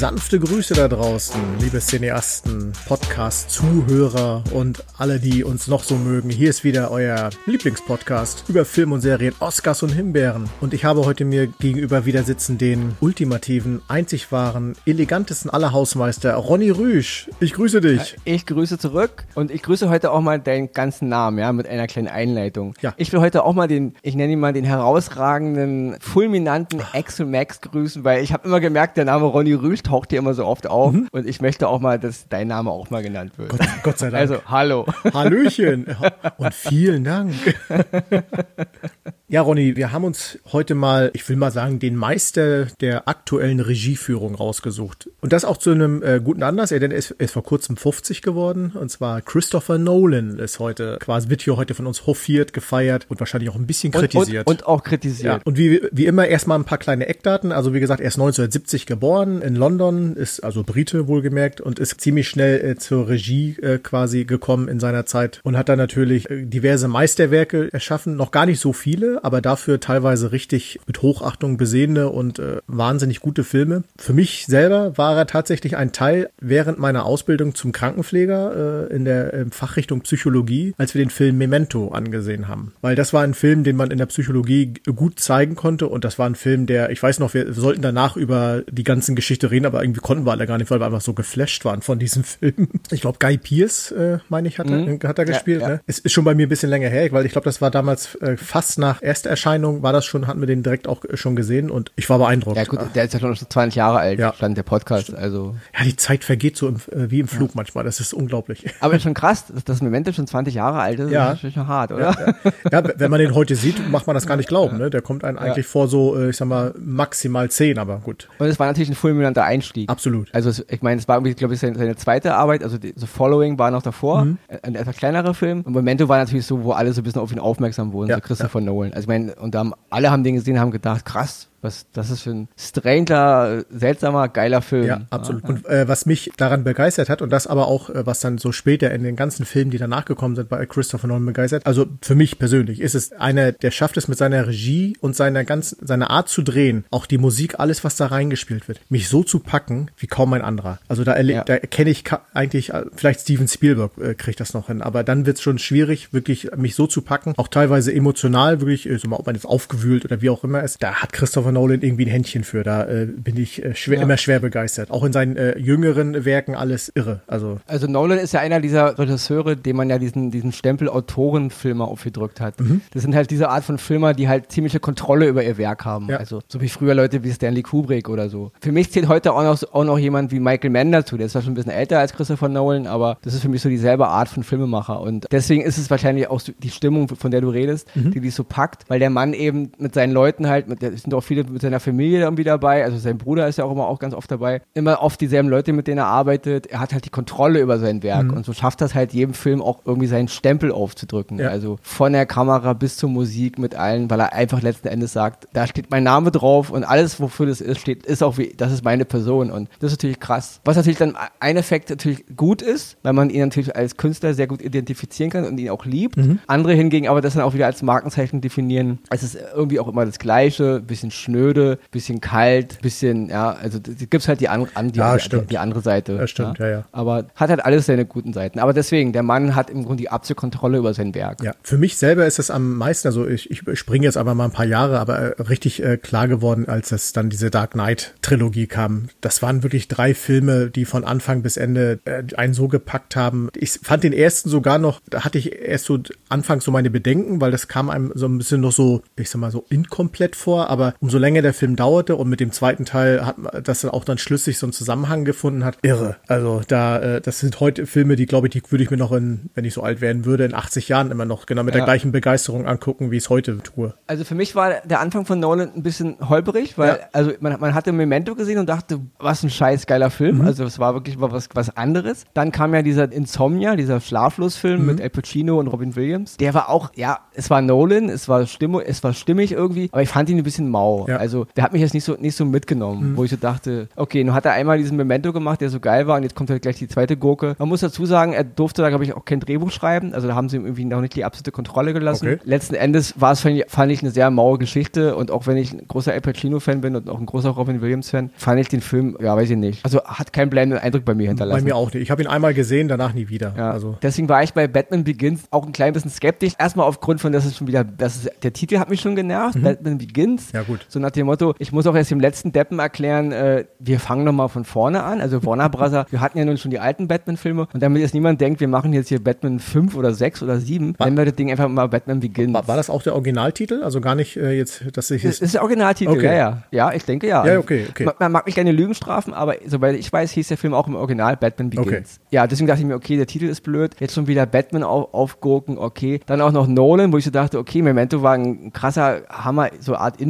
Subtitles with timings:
[0.00, 6.30] Sanfte Grüße da draußen, liebe Cineasten, Podcast-Zuhörer und alle, die uns noch so mögen.
[6.30, 10.48] Hier ist wieder euer Lieblingspodcast über Film und Serien, Oscars und Himbeeren.
[10.62, 16.34] Und ich habe heute mir gegenüber wieder sitzen den ultimativen, einzig wahren, elegantesten aller Hausmeister,
[16.34, 17.28] Ronny Rüsch.
[17.38, 18.16] Ich grüße dich.
[18.24, 21.86] Ich grüße zurück und ich grüße heute auch mal deinen ganzen Namen, ja, mit einer
[21.88, 22.72] kleinen Einleitung.
[22.80, 22.94] Ja.
[22.96, 27.60] Ich will heute auch mal den, ich nenne ihn mal den herausragenden, fulminanten Axel Max
[27.60, 30.66] grüßen, weil ich habe immer gemerkt, der Name Ronny Rüsch taucht hier immer so oft
[30.68, 33.50] auf und ich möchte auch mal, dass dein Name auch mal genannt wird.
[33.50, 34.20] Gott, Gott sei Dank.
[34.20, 34.86] Also, hallo.
[35.12, 35.86] Hallöchen
[36.38, 37.34] und vielen Dank.
[39.32, 43.60] Ja, Ronny, wir haben uns heute mal, ich will mal sagen, den Meister der aktuellen
[43.60, 45.08] Regieführung rausgesucht.
[45.20, 48.22] Und das auch zu einem äh, guten Anlass, er denn ist, ist vor kurzem 50
[48.22, 48.72] geworden.
[48.74, 53.20] Und zwar Christopher Nolan ist heute, quasi wird hier heute von uns hofiert, gefeiert und
[53.20, 54.48] wahrscheinlich auch ein bisschen kritisiert.
[54.48, 55.24] Und, und, und auch kritisiert.
[55.24, 57.52] Ja, und wie, wie immer erstmal ein paar kleine Eckdaten.
[57.52, 62.00] Also wie gesagt, er ist 1970 geboren in London, ist also Brite wohlgemerkt und ist
[62.00, 66.28] ziemlich schnell äh, zur Regie äh, quasi gekommen in seiner Zeit und hat dann natürlich
[66.28, 68.16] äh, diverse Meisterwerke erschaffen.
[68.16, 73.20] Noch gar nicht so viele, aber dafür teilweise richtig mit Hochachtung besehene und äh, wahnsinnig
[73.20, 73.82] gute Filme.
[73.98, 79.04] Für mich selber war er tatsächlich ein Teil während meiner Ausbildung zum Krankenpfleger äh, in
[79.04, 82.72] der äh, Fachrichtung Psychologie, als wir den Film Memento angesehen haben.
[82.80, 86.18] Weil das war ein Film, den man in der Psychologie gut zeigen konnte und das
[86.18, 89.66] war ein Film, der, ich weiß noch, wir sollten danach über die ganzen Geschichte reden,
[89.66, 92.24] aber irgendwie konnten wir alle gar nicht, weil wir einfach so geflasht waren von diesem
[92.24, 92.68] Film.
[92.90, 94.98] Ich glaube, Guy Pierce, äh, meine ich, hat, Mhm.
[95.02, 95.62] er, hat er Ja, gespielt.
[95.62, 95.68] ja.
[95.68, 95.80] Ne?
[95.86, 98.14] Es ist schon bei mir ein bisschen länger her, weil ich glaube, das war damals
[98.16, 101.92] äh, fast nach Ersterscheinung, war das schon, hatten wir den direkt auch schon gesehen und
[101.96, 102.56] ich war beeindruckt.
[102.56, 104.32] Ja gut, der ist ja schon 20 Jahre alt, Ja.
[104.34, 105.54] stand der Podcast, also.
[105.76, 107.84] Ja, die Zeit vergeht so im, äh, wie im Flug manchmal.
[107.84, 108.64] Das ist unglaublich.
[108.80, 111.26] Aber ist schon krass, dass das Memento schon 20 Jahre alt ist, Ja.
[111.28, 112.34] ist natürlich schon hart, oder?
[112.70, 114.78] Ja, wenn man den heute sieht, macht man das gar nicht glauben.
[114.78, 114.90] Ne?
[114.90, 118.28] Der kommt einem eigentlich vor so, äh, ich sag mal, maximal zehn, aber gut.
[118.38, 119.88] Und es war natürlich ein fulminanter Einstieg.
[119.90, 120.28] Absolut.
[120.34, 122.92] Also es, ich meine, es war irgendwie, glaube ich, seine, seine zweite Arbeit, also die,
[122.96, 124.38] so Following war noch davor, Mhm.
[124.62, 125.62] ein etwas kleinerer Film.
[125.62, 128.16] Und Memento war natürlich so, wo alle so ein bisschen auf ihn aufmerksam wurden, Ja,
[128.16, 128.92] so Christopher Nolan.
[129.00, 132.10] Also ich meine, und da haben, alle haben den gesehen, haben gedacht, krass, was, das
[132.10, 134.84] ist für ein stranger, seltsamer, geiler Film.
[134.86, 135.44] Ja, absolut.
[135.44, 138.52] Und äh, was mich daran begeistert hat, und das aber auch, äh, was dann so
[138.52, 142.14] später in den ganzen Filmen, die danach gekommen sind, bei Christopher Nolan begeistert, also für
[142.14, 146.10] mich persönlich ist es einer, der schafft es mit seiner Regie und seiner ganzen, seiner
[146.10, 149.90] Art zu drehen, auch die Musik, alles, was da reingespielt wird, mich so zu packen,
[149.98, 150.78] wie kaum ein anderer.
[150.88, 151.44] Also da, erle- Ja.
[151.44, 152.04] da kenne ich
[152.34, 155.58] eigentlich, äh, vielleicht Steven Spielberg äh, kriegt das noch hin, aber dann wird es schon
[155.58, 159.34] schwierig, wirklich mich so zu packen, auch teilweise emotional, wirklich, äh, so mal, ob man
[159.34, 162.62] jetzt aufgewühlt oder wie auch immer ist, da hat Christopher Nolan irgendwie ein Händchen für,
[162.62, 164.04] da äh, bin ich äh, schwer, Ja.
[164.04, 164.90] immer schwer begeistert.
[164.90, 167.20] Auch in seinen äh, jüngeren Werken alles irre.
[167.26, 171.86] Also Also Nolan ist ja einer dieser Regisseure, dem man ja diesen, diesen Stempel Autorenfilmer
[171.88, 172.60] aufgedrückt hat.
[172.60, 172.80] Mhm.
[172.92, 176.08] Das sind halt diese Art von Filmer, die halt ziemliche Kontrolle über ihr Werk haben.
[176.08, 176.16] Ja.
[176.18, 178.52] Also so wie früher Leute wie Stanley Kubrick oder so.
[178.60, 181.16] Für mich zählt heute auch noch, auch noch jemand wie Michael Mann dazu.
[181.16, 183.60] Der ist zwar schon ein bisschen älter als Christopher Nolan, aber das ist für mich
[183.62, 185.00] so dieselbe Art von Filmemacher.
[185.00, 188.10] Und deswegen ist es wahrscheinlich auch so die Stimmung, von der du redest, Mhm.
[188.12, 191.12] die dich so packt, weil der Mann eben mit seinen Leuten halt, mit, da sind
[191.14, 193.98] auch viele mit seiner Familie irgendwie dabei, also sein Bruder ist ja auch immer auch
[193.98, 196.66] ganz oft dabei, immer oft dieselben Leute, mit denen er arbeitet.
[196.66, 198.34] Er hat halt die Kontrolle über sein Werk Mhm.
[198.38, 201.38] und so schafft das halt jedem Film auch irgendwie seinen Stempel aufzudrücken.
[201.38, 201.48] Ja.
[201.48, 205.48] Also von der Kamera bis zur Musik mit allen, weil er einfach letzten Endes sagt,
[205.52, 208.72] da steht mein Name drauf und alles, wofür das ist, steht, ist auch wie, das
[208.72, 210.60] ist meine Person und das ist natürlich krass.
[210.64, 214.46] Was natürlich dann ein Effekt natürlich gut ist, weil man ihn natürlich als Künstler sehr
[214.46, 216.16] gut identifizieren kann und ihn auch liebt.
[216.16, 216.38] Mhm.
[216.46, 218.98] Andere hingegen aber das dann auch wieder als Markenzeichen definieren.
[219.10, 224.14] Es ist irgendwie auch immer das Gleiche, bisschen schnöde, bisschen kalt, bisschen, ja, also gibt
[224.14, 226.18] es halt die, an, die, Ja, die, die andere Seite.
[226.18, 226.84] Das stimmt, ja, ja.
[226.92, 228.58] Aber hat halt alles seine guten Seiten.
[228.58, 231.42] Aber deswegen, der Mann hat im Grunde die absolute Kontrolle über sein Werk.
[231.42, 234.46] ja, für mich selber ist es am meisten, also ich, ich springe jetzt aber mal
[234.46, 238.14] ein paar Jahre, aber äh, richtig äh, klar geworden, als es dann diese Dark Knight
[238.22, 239.08] Trilogie kam.
[239.20, 243.48] Das waren wirklich drei Filme, die von Anfang bis Ende äh, einen so gepackt haben.
[243.54, 245.98] Ich fand den ersten sogar noch, da hatte ich erst so
[246.28, 249.40] anfangs so meine Bedenken, weil das kam einem so ein bisschen noch so, ich sag
[249.40, 253.24] mal so inkomplett vor, aber umso länger der Film dauerte und mit dem zweiten Teil
[253.24, 255.78] hat man das dann auch dann schlüssig so einen Zusammenhang gefunden hat.
[255.82, 256.16] Irre.
[256.26, 259.12] Also da, äh, das sind heute Filme, die glaube ich, die würde ich mir noch
[259.12, 261.80] in, wenn ich so alt werden würde, in 80 Jahren immer noch genau mit der
[261.80, 261.84] Ja.
[261.84, 263.94] gleichen Begeisterung angucken, wie ich es heute tue.
[264.06, 267.08] Also für mich war der Anfang von Nolan ein bisschen holperig, weil Ja.
[267.12, 270.38] also man, man hatte Memento gesehen und dachte, was ein scheiß geiler Film.
[270.38, 270.46] Mhm.
[270.46, 272.24] Also es war wirklich was, was anderes.
[272.34, 274.86] Dann kam ja dieser Insomnia, dieser Schlaflosfilm Mhm.
[274.86, 276.36] mit Al Pacino und Robin Williams.
[276.36, 280.02] Der war auch, ja, es war Nolan, es war Stimmung, es war stimmig irgendwie, aber
[280.02, 281.06] ich fand ihn ein bisschen mau.
[281.10, 281.16] Ja.
[281.16, 283.16] Also der hat mich jetzt nicht so, nicht so mitgenommen, mhm.
[283.16, 286.06] wo ich so dachte, okay, nun hat er einmal diesen Memento gemacht, der so geil
[286.06, 287.54] war und jetzt kommt halt gleich die zweite Gurke.
[287.58, 290.14] Man muss dazu sagen, er durfte da, glaube ich, auch kein Drehbuch schreiben.
[290.14, 292.26] Also da haben sie ihm irgendwie noch nicht die absolute Kontrolle gelassen.
[292.26, 292.38] Okay.
[292.44, 295.56] Letzten Endes war es, fand ich, fand ich, eine sehr maue Geschichte und auch wenn
[295.56, 298.80] ich ein großer Al Pacino-Fan bin und auch ein großer Robin Williams-Fan, fand ich den
[298.80, 299.84] Film, ja, weiß ich nicht.
[299.84, 301.64] Also hat keinen bleibenden Eindruck bei mir hinterlassen.
[301.64, 302.02] Bei mir auch nicht.
[302.02, 303.54] Ich habe ihn einmal gesehen, danach nie wieder.
[303.56, 303.70] Ja.
[303.70, 303.96] Also.
[304.02, 306.52] Deswegen war ich bei Batman Begins auch ein klein bisschen skeptisch.
[306.58, 309.56] Erstmal aufgrund von, dass es schon wieder, dass es, der Titel hat mich schon genervt,
[309.56, 309.62] mhm.
[309.62, 310.52] Batman Begins.
[310.52, 310.86] Ja, gut.
[310.88, 314.24] So nach dem Motto, ich muss auch erst dem letzten Deppen erklären, äh, wir fangen
[314.24, 315.20] nochmal von vorne an.
[315.20, 318.40] Also Warner Brother, wir hatten ja nun schon die alten Batman-Filme und damit jetzt niemand
[318.40, 321.50] denkt, wir machen jetzt hier Batman 5 oder 6 oder 7, nennen wir das Ding
[321.50, 322.54] einfach mal Batman Begins.
[322.54, 323.82] War, war das auch der Originaltitel?
[323.82, 325.38] Also gar nicht äh, jetzt, dass ich es.
[325.38, 326.26] Das ist der Originaltitel, okay.
[326.26, 326.62] ja, ja.
[326.70, 327.46] Ja, ich denke ja.
[327.46, 328.04] Ja, okay, okay.
[328.04, 330.86] Man, man, mag mich keine Lügen strafen, aber soweit ich weiß, hieß der Film auch
[330.86, 331.86] im Original Batman Begins.
[331.86, 332.04] Okay.
[332.30, 333.94] Ja, deswegen dachte ich mir, okay, der Titel ist blöd.
[333.98, 336.20] Jetzt schon wieder Batman auf, aufgurken, okay.
[336.26, 339.94] Dann auch noch Nolan, wo ich so dachte, okay, Memento war ein krasser Hammer, so
[339.94, 340.20] Art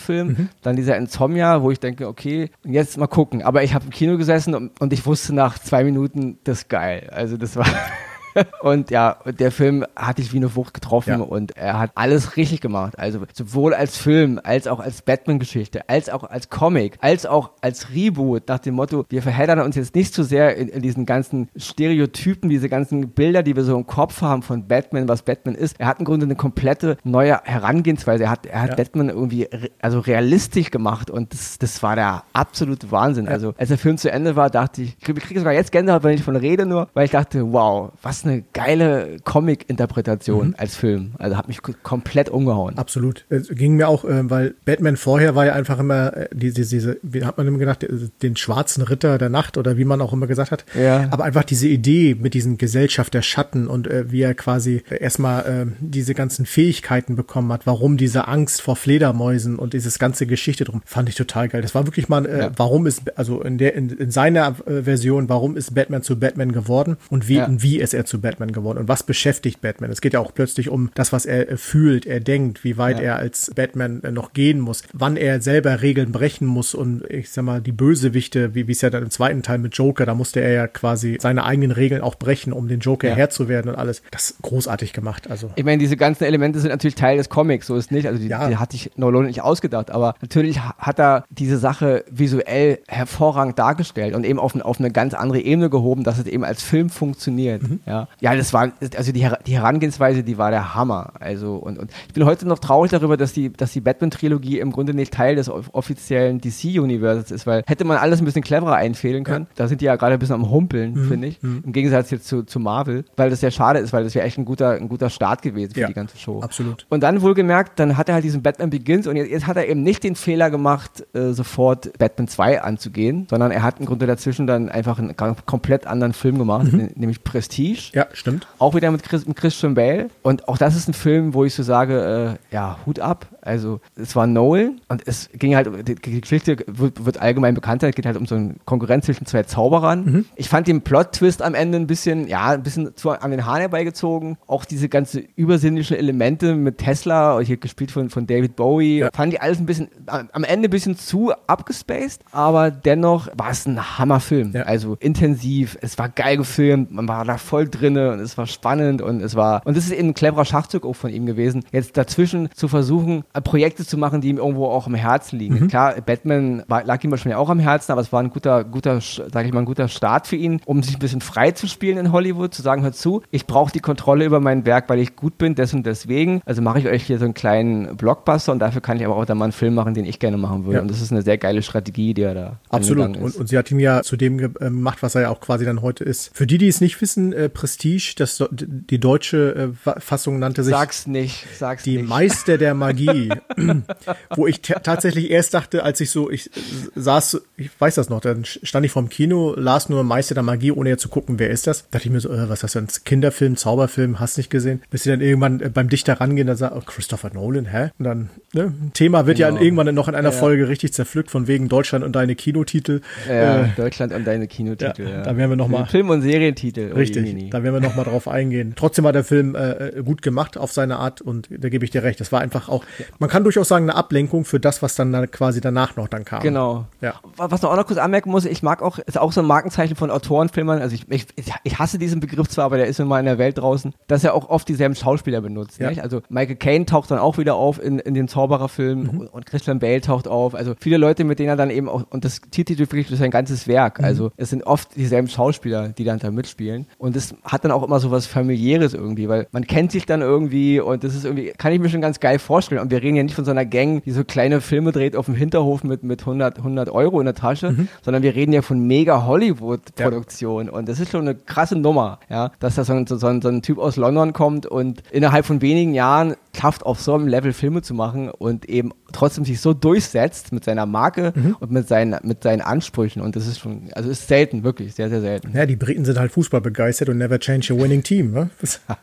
[0.00, 0.28] Independent-Film.
[0.28, 0.48] Mhm.
[0.62, 3.42] Dann dieser Insomnia, wo ich denke, okay, jetzt mal gucken.
[3.42, 6.68] Aber ich habe im Kino gesessen und, und ich wusste nach zwei Minuten, das ist
[6.68, 7.08] geil.
[7.12, 7.66] Also das war
[8.62, 11.20] und ja, der Film hat dich wie eine Wucht getroffen ja.
[11.20, 12.98] und er hat alles richtig gemacht.
[12.98, 17.90] Also sowohl als Film, als auch als Batman-Geschichte, als auch als Comic, als auch als
[17.90, 21.06] Reboot nach dem Motto, wir verheddern uns jetzt nicht zu so sehr in, in, diesen
[21.06, 25.54] ganzen Stereotypen, diese ganzen Bilder, die wir so im Kopf haben von Batman, was Batman
[25.54, 25.78] ist.
[25.78, 28.24] Er hat im Grunde eine komplette neue Herangehensweise.
[28.24, 28.76] Er hat, er hat ja.
[28.76, 29.48] Batman irgendwie
[29.80, 33.26] also realistisch gemacht und das, das war der absolute Wahnsinn.
[33.26, 33.32] Ja.
[33.32, 36.14] Also als der Film zu Ende war, dachte ich, ich kriege sogar jetzt Gänsehaut, wenn
[36.14, 40.54] ich von rede nur, weil ich dachte, wow, was eine geile Comic-Interpretation mhm.
[40.58, 41.12] als Film.
[41.18, 42.78] Also hat mich komplett umgehauen.
[42.78, 43.24] Absolut.
[43.28, 46.98] Es ging mir auch, äh, weil Batman vorher war ja einfach immer äh, diese, diese,
[47.02, 47.86] wie hat man immer gedacht,
[48.22, 50.64] den schwarzen Ritter der Nacht oder wie man auch immer gesagt hat.
[50.78, 51.08] Ja.
[51.10, 55.44] Aber einfach diese Idee mit diesen Gesellschaft der Schatten und äh, wie er quasi erstmal
[55.44, 60.64] äh, diese ganzen Fähigkeiten bekommen hat, warum diese Angst vor Fledermäusen und dieses ganze Geschichte
[60.64, 61.62] drum, fand ich total geil.
[61.62, 62.50] Das war wirklich mal, äh, ja.
[62.56, 66.52] warum ist, also in der, in, in seiner äh, Version, warum ist Batman zu Batman
[66.52, 67.46] geworden und wie, ja.
[67.46, 69.90] und wie ist er zu Batman geworden und was beschäftigt Batman.
[69.90, 73.04] Es geht ja auch plötzlich um das, was er fühlt, er denkt, wie weit ja.
[73.04, 77.30] er als Batman äh, noch gehen muss, wann er selber Regeln brechen muss und ich
[77.30, 80.40] sag mal, die Bösewichte, wie es ja dann im zweiten Teil mit Joker, da musste
[80.40, 83.14] er ja quasi seine eigenen Regeln auch brechen, um den Joker ja.
[83.14, 84.02] Herr zu werden und alles.
[84.10, 85.30] Das ist großartig gemacht.
[85.30, 85.50] Also.
[85.54, 88.06] Ich meine, diese ganzen Elemente sind natürlich Teil des Comics, so ist nicht.
[88.06, 88.48] Also die, ja.
[88.48, 94.14] die hatte ich Nolan nicht ausgedacht, aber natürlich hat er diese Sache visuell hervorragend dargestellt
[94.14, 97.62] und eben auf, auf eine ganz andere Ebene gehoben, dass es eben als Film funktioniert.
[97.62, 97.80] Mhm.
[97.86, 97.99] Ja.
[98.20, 101.12] Ja, das war, also die, die Herangehensweise, die war der Hammer.
[101.20, 104.72] Also, und, und ich bin heute noch traurig darüber, dass die, dass die Batman-Trilogie im
[104.72, 109.24] Grunde nicht Teil des offiziellen DC-Universums ist, weil hätte man alles ein bisschen cleverer einfehlen
[109.24, 109.46] können.
[109.50, 109.54] Ja.
[109.56, 111.08] Da sind die ja gerade ein bisschen am Humpeln, mhm.
[111.08, 111.42] finde ich.
[111.42, 111.62] Mhm.
[111.66, 114.38] Im Gegensatz jetzt zu, zu Marvel, weil das sehr schade ist, weil das wäre echt
[114.38, 116.40] ein guter, ein guter Start gewesen für ja, die ganze Show.
[116.40, 116.86] Absolut.
[116.88, 119.68] Und dann wohlgemerkt, dann hat er halt diesen Batman Begins und jetzt, jetzt hat er
[119.68, 124.06] eben nicht den Fehler gemacht, äh, sofort Batman 2 anzugehen, sondern er hat im Grunde
[124.06, 125.14] dazwischen dann einfach einen
[125.46, 126.90] komplett anderen Film gemacht, mhm.
[126.94, 127.89] nämlich Prestige.
[127.92, 128.46] Ja, stimmt.
[128.58, 130.10] Auch wieder mit, Chris, mit Christian Bale.
[130.22, 133.26] Und auch das ist ein Film, wo ich so sage, äh, ja, Hut ab.
[133.42, 137.88] Also es war Nolan und es ging halt, die, die Geschichte wird, wird, allgemein bekannter,
[137.88, 140.04] es geht halt um so eine Konkurrenz zwischen zwei Zauberern.
[140.04, 140.24] Mhm.
[140.36, 143.60] Ich fand den Plot-Twist am Ende ein bisschen, ja, ein bisschen zu, an den Haaren
[143.60, 144.36] herbeigezogen.
[144.46, 149.10] Auch diese ganze übersinnlichen Elemente mit Tesla, hier gespielt von, von David Bowie, ja.
[149.12, 153.66] fand ich alles ein bisschen, am Ende ein bisschen zu abgespaced, aber dennoch war es
[153.66, 154.52] ein Hammerfilm.
[154.52, 154.62] Ja.
[154.62, 159.02] Also intensiv, es war geil gefilmt, man war da voll drinne und es war spannend
[159.02, 161.96] und es war, und das ist eben ein cleverer Schachzug auch von ihm gewesen, jetzt
[161.96, 165.60] dazwischen zu versuchen, Projekte zu machen, die ihm irgendwo auch am Herzen liegen.
[165.60, 165.68] Mhm.
[165.68, 169.46] Klar, Batman lag ihm wahrscheinlich auch am Herzen, aber es war ein guter, guter, sag
[169.46, 172.12] ich mal, ein guter Start für ihn, um sich ein bisschen frei zu spielen in
[172.12, 175.38] Hollywood, zu sagen, hör zu, ich brauche die Kontrolle über mein Werk, weil ich gut
[175.38, 176.42] bin, des und deswegen.
[176.44, 179.24] Also mache ich euch hier so einen kleinen Blockbuster und dafür kann ich aber auch
[179.24, 180.76] dann mal einen Film machen, den ich gerne machen würde.
[180.76, 180.82] Ja.
[180.82, 183.16] Und das ist eine sehr geile Strategie, die er da Absolut.
[183.16, 185.64] Und, und, sie hat ihn ja zu dem äh, gemacht, was er ja auch quasi
[185.64, 186.30] dann heute ist.
[186.34, 190.74] Für die, die es nicht wissen, äh, Prestige, das, die deutsche äh, Fassung nannte sich.
[190.74, 192.04] Sag's nicht, sag's die nicht.
[192.04, 193.19] Die Meister der Magie.
[194.36, 196.50] wo ich tatsächlich erst dachte, als ich so, ich
[196.94, 200.72] saß, ich weiß das noch, dann stand ich vorm Kino, las nur Meister der Magie,
[200.72, 201.82] ohne ja zu gucken, wer ist das.
[201.82, 203.04] Da dachte ich mir so, äh, was ist das denn?
[203.04, 204.82] Kinderfilm, Zauberfilm, hast nicht gesehen?
[204.90, 207.90] Bis sie dann irgendwann äh, beim Dichter rangehen, dann sagt, oh, Christopher Nolan, hä?
[207.98, 209.56] Und dann, ne, Thema wird genau.
[209.56, 213.00] ja irgendwann noch in einer ja, Folge richtig zerpflückt, von wegen Deutschland und deine Kinotitel.
[213.28, 215.22] Ja, äh, Deutschland und deine Kinotitel, ja, ja.
[215.22, 215.86] Da werden wir nochmal.
[215.86, 216.92] Film- und Serientitel.
[216.92, 217.50] Richtig.
[217.50, 218.72] Da da werden wir nochmal drauf eingehen.
[218.74, 222.02] Trotzdem war der Film äh, gut gemacht auf seine Art und da gebe ich dir
[222.02, 222.20] recht.
[222.20, 222.84] Das war einfach auch,
[223.18, 226.24] man kann durchaus sagen, eine Ablenkung für das, was dann, dann quasi danach noch dann
[226.24, 226.42] kam.
[226.42, 226.86] Genau.
[227.00, 227.14] Ja.
[227.36, 229.96] Was man auch noch kurz anmerken muss, ich mag auch, ist auch so ein Markenzeichen
[229.96, 231.26] von Autorenfilmern, also ich, ich,
[231.64, 234.34] ich hasse diesen Begriff zwar, aber der ist immer in der Welt draußen, dass er
[234.34, 235.78] auch oft dieselben Schauspieler benutzt.
[235.78, 235.90] Ja.
[236.02, 239.20] Also Michael Caine taucht dann auch wieder auf in, in den Zaubererfilmen mhm.
[239.26, 240.54] und Christian Bale taucht auf.
[240.54, 243.18] Also viele Leute, mit denen er dann eben auch, und das zieht sich wirklich durch
[243.18, 243.98] sein ganzes Werk.
[243.98, 244.04] Mhm.
[244.04, 246.86] Also es sind oft dieselben Schauspieler, die dann da mitspielen.
[246.98, 250.22] Und es hat dann auch immer so was familiäres irgendwie, weil man kennt sich dann
[250.22, 252.80] irgendwie und das ist irgendwie, kann ich mir schon ganz geil vorstellen.
[252.80, 255.26] Und wir reden ja nicht von so einer Gang, die so kleine Filme dreht auf
[255.26, 257.88] dem Hinterhof mit, mit 100, 100 Euro in der Tasche, mhm.
[258.02, 260.66] sondern wir reden ja von mega Hollywood-Produktion.
[260.66, 260.72] Ja.
[260.72, 263.62] Und das ist schon eine krasse Nummer, ja, dass da so so, ein, so ein
[263.62, 267.82] Typ aus London kommt und innerhalb von wenigen Jahren schafft, auf so einem Level Filme
[267.82, 271.56] zu machen und eben trotzdem sich so durchsetzt mit seiner Marke mhm.
[271.60, 273.22] und mit seinen, mit seinen Ansprüchen.
[273.22, 275.52] Und das ist schon, also ist selten, wirklich, sehr, sehr selten.
[275.54, 278.32] Ja, die Briten sind halt Fußball begeistert und never change a winning team.
[278.32, 278.50] Ne?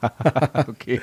[0.68, 1.02] okay.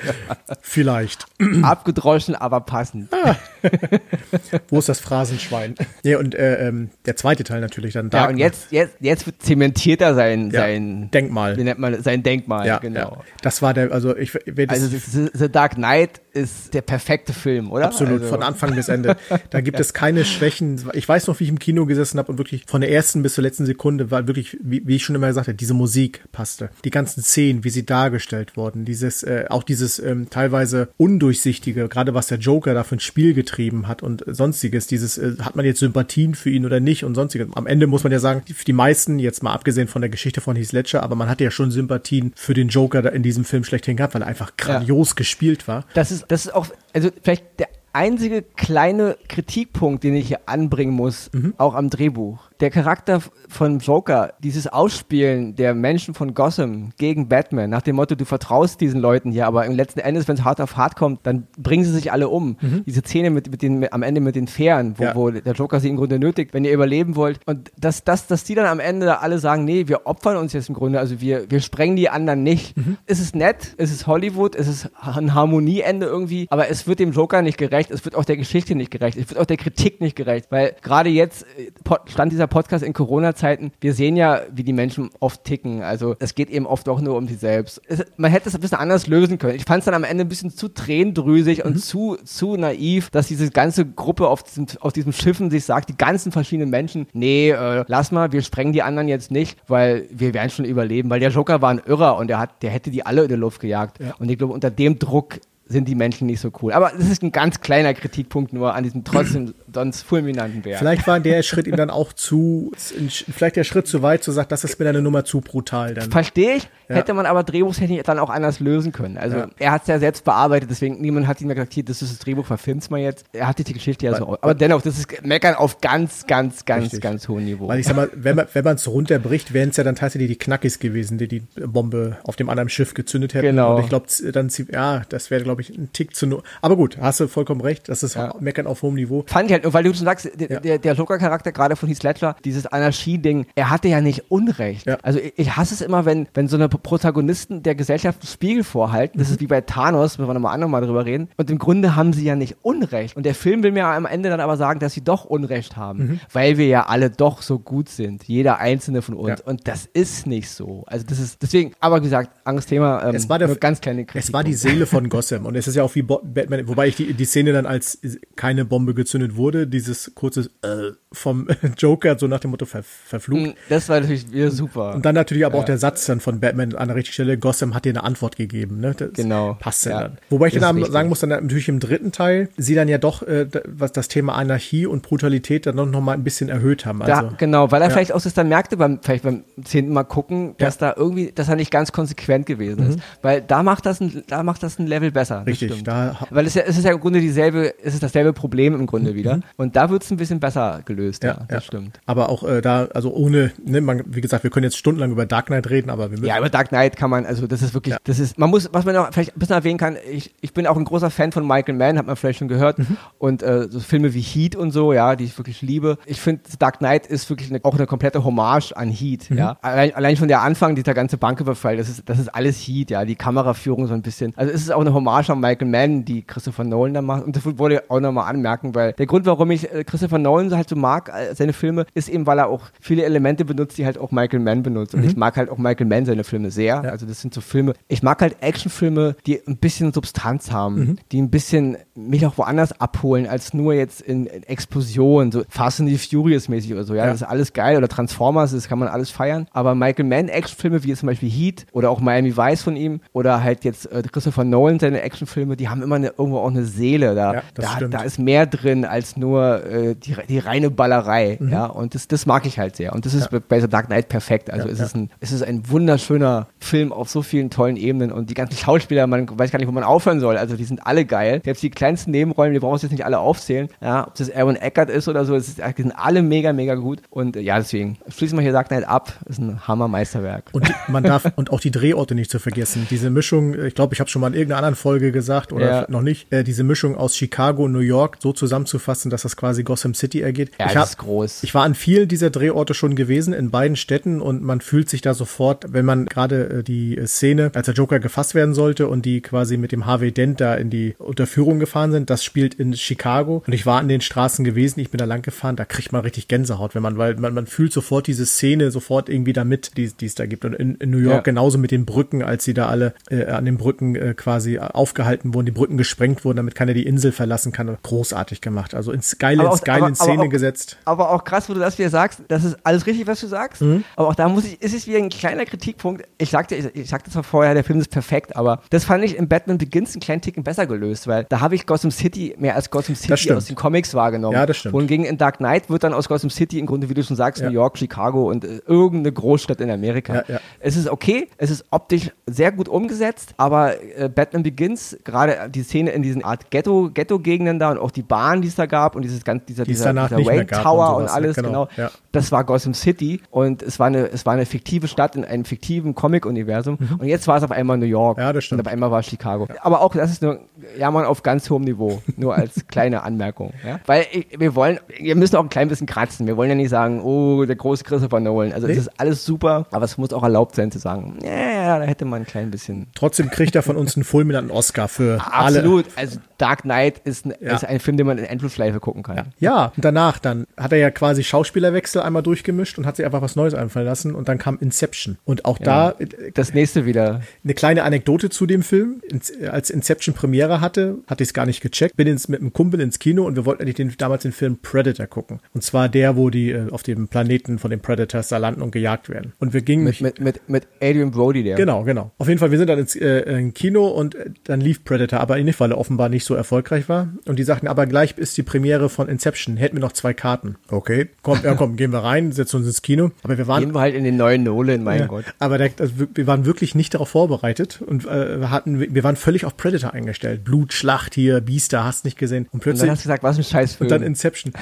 [0.61, 1.27] Vielleicht.
[1.63, 3.09] Abgedroschen, aber passend.
[3.13, 3.37] Ah.
[4.69, 5.75] Wo ist das Phrasenschwein?
[6.03, 8.11] Ja, und äh, ähm, der zweite Teil natürlich dann.
[8.11, 11.57] Dark ja, und jetzt, jetzt, jetzt zementiert er sein, ja, sein Denkmal.
[11.57, 13.01] Wie nennt man sein Denkmal, ja, genau.
[13.01, 13.19] Ja.
[13.43, 14.33] Das war der, also ich.
[14.69, 14.89] Also
[15.33, 17.87] The Dark Knight ist der perfekte Film, oder?
[17.87, 18.29] Absolut, also.
[18.29, 19.17] von Anfang bis Ende.
[19.51, 20.83] Da gibt es keine Schwächen.
[20.95, 23.35] Ich weiß noch, wie ich im Kino gesessen habe und wirklich von der ersten bis
[23.35, 26.71] zur letzten Sekunde war wirklich, wie, wie ich schon immer gesagt habe, diese Musik passte.
[26.85, 32.15] Die ganzen Szenen, wie sie dargestellt wurden, dieses, äh, auch dieses ähm, teilweise undurchsichtige, gerade
[32.15, 35.65] was der Joker da für ein Spiel getrieben hat und sonstiges, dieses, äh, hat man
[35.65, 37.49] jetzt Sympathien für ihn oder nicht und sonstiges.
[37.55, 40.41] Am Ende muss man ja sagen, für die meisten, jetzt mal abgesehen von der Geschichte
[40.41, 43.65] von Heath Ledger, aber man hatte ja schon Sympathien für den Joker in diesem Film
[43.65, 45.15] schlechthin gehabt, weil er einfach grandios ja.
[45.15, 45.85] gespielt war.
[45.95, 50.93] Das ist, das ist auch, also vielleicht der einzige kleine Kritikpunkt, den ich hier anbringen
[50.93, 51.55] muss, mhm.
[51.59, 57.71] auch am Drehbuch der Charakter von Joker, dieses Ausspielen der Menschen von Gotham gegen Batman,
[57.71, 60.61] nach dem Motto, du vertraust diesen Leuten hier, aber im letzten Endes, wenn es hart
[60.61, 62.57] auf hart kommt, dann bringen sie sich alle um.
[62.61, 62.85] Mhm.
[62.87, 65.15] Diese Szene mit, mit den, am Ende mit den Fähren, wo, ja.
[65.15, 67.41] wo, der Joker sie im Grunde nötigt, wenn ihr überleben wollt.
[67.47, 70.69] Und dass, dass, dass die dann am Ende alle sagen, nee, wir opfern uns jetzt
[70.69, 72.77] im Grunde, also wir, wir sprengen die anderen nicht.
[72.77, 72.99] Mhm.
[73.07, 77.13] Es ist nett, es ist Hollywood, es ist ein Harmonieende irgendwie, aber es wird dem
[77.13, 80.01] Joker nicht gerecht, es wird auch der Geschichte nicht gerecht, es wird auch der Kritik
[80.01, 81.71] nicht gerecht, weil gerade jetzt äh,
[82.07, 85.83] stand dieser Podcast in Corona-Zeiten, wir sehen ja, wie die Menschen oft ticken.
[85.83, 87.81] Also es geht eben oft auch nur um sie selbst.
[87.87, 89.57] Es, man hätte es ein bisschen anders lösen können.
[89.57, 91.65] Ich fand es dann am Ende ein bisschen zu tränendrüsig mhm.
[91.65, 95.89] und zu, zu naiv, dass diese ganze Gruppe auf diesem, auf diesem Schiffen sich sagt,
[95.89, 100.07] die ganzen verschiedenen Menschen, nee, äh, lass mal, wir sprengen die anderen jetzt nicht, weil
[100.11, 101.11] wir werden schon überleben.
[101.11, 103.35] Weil der Joker war ein Irrer und der, hat, der hätte die alle in die
[103.35, 104.01] Luft gejagt.
[104.01, 104.15] Ja.
[104.19, 106.73] Und ich glaube, unter dem Druck sind die Menschen nicht so cool.
[106.73, 110.79] Aber das ist ein ganz kleiner Kritikpunkt nur an diesem trotzdem sonst fulminanten Werk.
[110.79, 114.49] Vielleicht war der Schritt ihm dann auch zu, vielleicht der Schritt zu weit, zu sagen,
[114.51, 116.11] das ist mir eine Nummer zu brutal dann.
[116.11, 116.97] Verstehe ich, ja.
[116.97, 119.17] hätte man aber drehbuchstechnisch dann auch anders lösen können.
[119.17, 119.49] Also ja.
[119.59, 122.19] er hat es ja selbst bearbeitet, deswegen niemand hat ihm gesagt, hier, das ist das
[122.19, 123.25] Drehbuch, verfilmt's mal jetzt.
[123.33, 124.37] Er hatte die Geschichte ja so.
[124.41, 127.01] Aber dennoch, das ist Meckern auf ganz, ganz, ganz, richtig.
[127.01, 127.69] ganz hohem Niveau.
[127.69, 130.39] Weil ich sag mal, wenn man wenn es runterbricht, wären es ja dann tatsächlich die
[130.39, 133.47] Knackis gewesen, die die Bombe auf dem anderen Schiff gezündet hätten.
[133.47, 133.77] Genau.
[133.77, 136.43] Und ich glaube, dann, ja, das wäre, glaube ich, ein Tick zu nur.
[136.63, 138.35] Aber gut, hast du vollkommen recht, das ist ja.
[138.41, 139.25] Meckern auf hohem Niveau.
[139.27, 140.61] Fand ich halt, weil du schon sagst, der, ja.
[140.61, 144.87] der, der Joker-Charakter gerade von Heath Ledger, dieses Anarchie-Ding, er hatte ja nicht Unrecht.
[144.87, 144.99] Ja.
[145.03, 148.65] Also ich, ich, hasse es immer, wenn, wenn so eine Protagonisten der Gesellschaft einen Spiegel
[148.65, 149.19] vorhalten.
[149.19, 149.35] Das mhm.
[149.35, 151.29] ist wie bei Thanos, müssen wir nochmal nochmal drüber reden.
[151.37, 153.17] Und im Grunde haben sie ja nicht Unrecht.
[153.17, 155.99] Und der Film will mir am Ende dann aber sagen, dass sie doch Unrecht haben,
[155.99, 156.21] mhm.
[156.33, 158.25] weil wir ja alle doch so gut sind.
[158.25, 159.41] Jeder einzelne von uns.
[159.41, 159.47] Ja.
[159.47, 160.85] Und das ist nicht so.
[160.87, 164.23] Also das ist deswegen, aber gesagt, Angstthema, ähm, es war der, ganz kleine Kritik.
[164.23, 165.44] Es war die Seele von Gotham.
[165.47, 167.99] Und es ist ja auch wie Batman, wobei ich die, die Szene dann als
[168.37, 171.49] keine Bombe gezündet wurde, dieses kurze äh, vom
[171.79, 173.43] Joker, so nach dem Motto ver, verflucht.
[173.43, 174.95] Mm, das war natürlich wieder super.
[174.95, 175.61] Und dann natürlich aber ja.
[175.61, 178.37] auch der Satz dann von Batman an der richtigen Stelle, Gotham hat dir eine Antwort
[178.37, 178.81] gegeben.
[178.81, 178.95] Ne?
[178.97, 179.57] Das genau.
[179.61, 180.01] Passt ja.
[180.01, 180.19] dann.
[180.31, 183.47] Wobei ich dann sagen muss, dann natürlich im dritten Teil, sie dann ja doch, äh,
[183.67, 187.03] was das Thema Anarchie und Brutalität dann noch, noch mal ein bisschen erhöht haben.
[187.03, 187.95] Also, da, genau, weil er ja.
[187.95, 191.49] vielleicht auch das dann merkte, beim, vielleicht beim zehnten Mal gucken, dass da irgendwie, dass
[191.49, 192.91] er nicht ganz konsequent gewesen mhm.
[192.91, 192.99] ist.
[193.23, 195.34] Weil da macht das ein, da macht das ein Level besser.
[195.43, 195.85] Richtig.
[195.85, 198.87] Da, weil es, ja, es ist ja im Grunde dieselbe, es ist dasselbe Problem im
[198.87, 199.17] Grunde mhm.
[199.17, 199.41] wieder.
[199.57, 201.25] Und da wird es ein bisschen besser gelöst.
[201.25, 202.01] Ja, ja, das stimmt.
[202.07, 205.27] Aber auch äh, da, also ohne, ne, man, wie gesagt, wir können jetzt stundenlang über
[205.27, 206.27] Dark Knight reden, aber wir müssen.
[206.27, 207.99] Ja, über Dark Knight kann man, also das ist wirklich, ja.
[208.05, 210.67] das ist, man muss, was man noch vielleicht ein bisschen erwähnen kann, ich, ich bin
[210.67, 212.79] auch ein großer Fan von Michael Mann, hat man vielleicht schon gehört.
[212.79, 212.97] Mhm.
[213.19, 215.99] Und äh, so Filme wie Heat und so, ja, die ich wirklich liebe.
[216.07, 219.39] Ich finde, Dark Knight ist wirklich eine, auch eine komplette Hommage an Heat, mhm.
[219.39, 219.59] ja.
[219.63, 223.05] Allein, allein von der Anfang, dieser ganze Banküberfall, das ist, das ist alles Heat, ja,
[223.05, 224.33] die Kameraführung so ein bisschen.
[224.37, 227.25] Also es ist auch eine Hommage Hommage an Michael Mann, die Christopher Nolan da macht.
[227.25, 230.55] Und das wollte ich auch nochmal anmerken, weil der Grund, warum ich äh, Christopher Nolan
[230.55, 233.87] halt so mag, äh, seine Filme, ist eben, weil er auch viele Elemente benutzt, die
[233.87, 234.95] halt auch Michael Mann benutzt.
[234.95, 235.09] Und mhm.
[235.09, 236.83] ich mag halt auch Michael Mann seine Filme sehr.
[236.85, 236.91] Ja.
[236.91, 240.99] Also das sind so Filme, ich mag halt Actionfilme, die ein bisschen Substanz haben, mhm.
[241.13, 245.81] die ein bisschen mich auch woanders abholen, als nur jetzt in, in Explosionen, so Fast
[245.81, 246.95] and the Furious mäßig oder so.
[246.95, 247.77] Ja, ja, das ist alles geil.
[247.77, 249.47] Oder Transformers, das kann man alles feiern.
[249.53, 253.43] Aber Michael Mann Actionfilme, wie zum Beispiel Heat oder auch Miami Vice von ihm oder
[253.43, 257.15] halt jetzt äh, Christopher Nolan seine Actionfilme, die haben immer eine, irgendwo auch eine Seele.
[257.15, 261.39] Da, ja, da, da, ist mehr drin als nur äh, die, die reine Ballerei.
[261.41, 261.51] Mhm.
[261.51, 262.93] Ja, und das, das mag ich halt sehr.
[262.93, 263.39] Und das ist ja.
[263.49, 264.51] bei The Dark Knight perfekt.
[264.51, 268.31] Also es, Ist ein, es ist ein wunderschöner Film auf so vielen tollen Ebenen und
[268.31, 270.37] die ganzen Schauspieler, man weiß gar nicht, wo man aufhören soll.
[270.37, 271.41] Also die sind alle geil.
[271.45, 273.69] Selbst die kleinsten Nebenrollen, die brauchst du jetzt nicht alle aufzählen.
[273.81, 277.01] Ja, ob das Aaron Eckert ist oder so, ist, die sind alle mega, mega gut.
[277.11, 279.13] Und äh, ja, deswegen schließen wir hier Dark Knight ab.
[279.25, 280.51] Das ist ein Hammermeisterwerk.
[280.53, 282.87] Und man darf und auch die Drehorte nicht zu vergessen.
[282.91, 285.87] Diese Mischung, ich glaube, ich habe schon mal in irgendeiner anderen Folge gesagt oder ja.
[285.89, 289.63] noch nicht, äh, diese Mischung aus Chicago und New York so zusammenzufassen, dass das quasi
[289.63, 290.51] Gotham City ergeht.
[290.59, 291.43] Ja, ich hab, ist groß.
[291.43, 295.01] Ich war an vielen dieser Drehorte schon gewesen, in beiden Städten und man fühlt sich
[295.01, 299.05] da sofort, wenn man gerade äh, die Szene, als der Joker gefasst werden sollte und
[299.05, 302.75] die quasi mit dem Harvey Dent da in die Unterführung gefahren sind, das spielt in
[302.75, 305.93] Chicago und ich war an den Straßen gewesen, ich bin da lang gefahren, da kriegt
[305.93, 309.77] man richtig Gänsehaut, wenn man, weil man, man fühlt sofort diese Szene sofort irgendwie damit,
[309.77, 311.21] die, die es da gibt und in, in New York ja.
[311.23, 314.59] genauso mit den Brücken, als sie da alle äh, an den Brücken äh, quasi
[314.95, 318.93] aufgehalten wurden, die Brücken gesprengt wurden, damit keiner die Insel verlassen kann, großartig gemacht, also
[318.93, 320.79] ins geile, ins geile in Szene aber auch, gesetzt.
[320.85, 323.63] Aber auch krass, wo du das wieder sagst, das ist alles richtig, was du sagst,
[323.63, 323.85] mhm.
[323.97, 326.89] aber auch da muss ich, ist es wieder ein kleiner Kritikpunkt, ich sagte, ich, ich
[326.89, 330.01] sagte zwar vorher, der Film ist perfekt, aber das fand ich in Batman Begins einen
[330.01, 333.47] kleinen Ticken besser gelöst, weil da habe ich Gotham City mehr als Gotham City aus
[333.47, 334.35] den Comics wahrgenommen.
[334.35, 334.75] Ja, das stimmt.
[334.75, 337.43] Wohingegen in Dark Knight wird dann aus Gotham City im Grunde, wie du schon sagst,
[337.43, 337.49] ja.
[337.49, 340.15] New York, Chicago und äh, irgendeine Großstadt in Amerika.
[340.15, 340.41] Ja, ja.
[340.61, 344.74] Es ist okay, es ist optisch sehr gut umgesetzt, aber äh, Batman Begins,
[345.05, 348.55] gerade die Szene in diesen Art Ghetto, Ghetto-Gegenden da und auch die Bahn, die es
[348.55, 351.69] da gab und dieses ganze, dieser, dieser, dieser Wayne Tower und, und, alles, genau.
[351.75, 355.25] genau das war Gotham City und es war eine, es war eine fiktive Stadt in
[355.25, 356.97] einem fiktiven Comic-Universum mhm.
[357.01, 358.19] und jetzt war es auf einmal New York.
[358.19, 358.61] Ja, das stimmt.
[358.61, 359.47] Und auf einmal war es Chicago.
[359.49, 359.57] Ja.
[359.63, 360.41] Aber auch das ist nur
[360.79, 363.53] Jammern auf ganz hohem Niveau, nur als kleine Anmerkung.
[363.67, 363.81] Ja?
[363.87, 364.07] Weil
[364.37, 366.27] wir wollen, wir müssen auch ein klein bisschen kratzen.
[366.27, 368.53] Wir wollen ja nicht sagen, oh, der große Christopher Nolan.
[368.53, 368.81] Also es nee.
[368.81, 372.23] ist alles super, aber es muss auch erlaubt sein zu sagen, ja, da hätte man
[372.23, 372.87] ein klein bisschen.
[372.95, 375.35] Trotzdem kriegt er von uns einen fulminanten Oscar für Absolut.
[375.35, 375.59] alle.
[375.59, 375.87] Absolut.
[375.97, 377.55] Also Dark Knight ist, ein, ja.
[377.55, 379.17] ist ein Film, den man in Endlosschleife gucken kann.
[379.17, 379.25] Ja.
[379.39, 383.23] ja, und danach dann hat er ja quasi Schauspielerwechsel einmal durchgemischt und hat sich einfach
[383.23, 385.19] was Neues einfallen lassen und dann kam Inception.
[385.25, 385.93] Und auch ja.
[385.93, 386.05] da.
[386.35, 387.23] Das nächste wieder.
[387.45, 389.03] Eine kleine Anekdote zu dem Film.
[389.51, 391.97] Als Inception Premiere hatte, hatte ich es gar nicht gecheckt.
[391.97, 394.59] Bin ins, mit einem Kumpel ins Kino und wir wollten eigentlich den, damals den Film
[394.61, 395.41] Predator gucken.
[395.53, 398.71] Und zwar der, wo die äh, auf dem Planeten von den Predators da landen und
[398.71, 399.33] gejagt werden.
[399.39, 399.85] Und wir gingen.
[399.85, 401.57] Mit, mit, mit, mit Adrian Brody, der.
[401.57, 402.13] Genau, genau.
[402.19, 405.39] Auf jeden Fall, wir sind dann ins äh, Kino und äh, dann lief Predator, aber
[405.45, 407.09] nicht, weil er offenbar nicht so erfolgreich war.
[407.27, 409.57] Und die sagten, aber gleich ist die Premiere von Inception.
[409.57, 410.57] Hätten wir noch zwei Karten.
[410.69, 411.09] Okay.
[411.23, 413.11] Komm, ja, komm, gehen wir rein, setzen uns ins Kino.
[413.23, 413.61] Aber wir waren.
[413.61, 415.25] Gehen wir halt in den neuen Nolan, mein ja, Gott.
[415.39, 419.17] Aber der, also wir waren wirklich nicht darauf vorbereitet und äh, wir hatten, wir waren
[419.17, 420.45] völlig auf Predator eingestellt.
[420.45, 422.49] Blutschlacht hier, Biester, hast nicht gesehen.
[422.53, 422.83] Und plötzlich.
[422.83, 423.87] Und dann hast du gesagt, was ein Scheißfilm.
[423.87, 424.53] Und dann Inception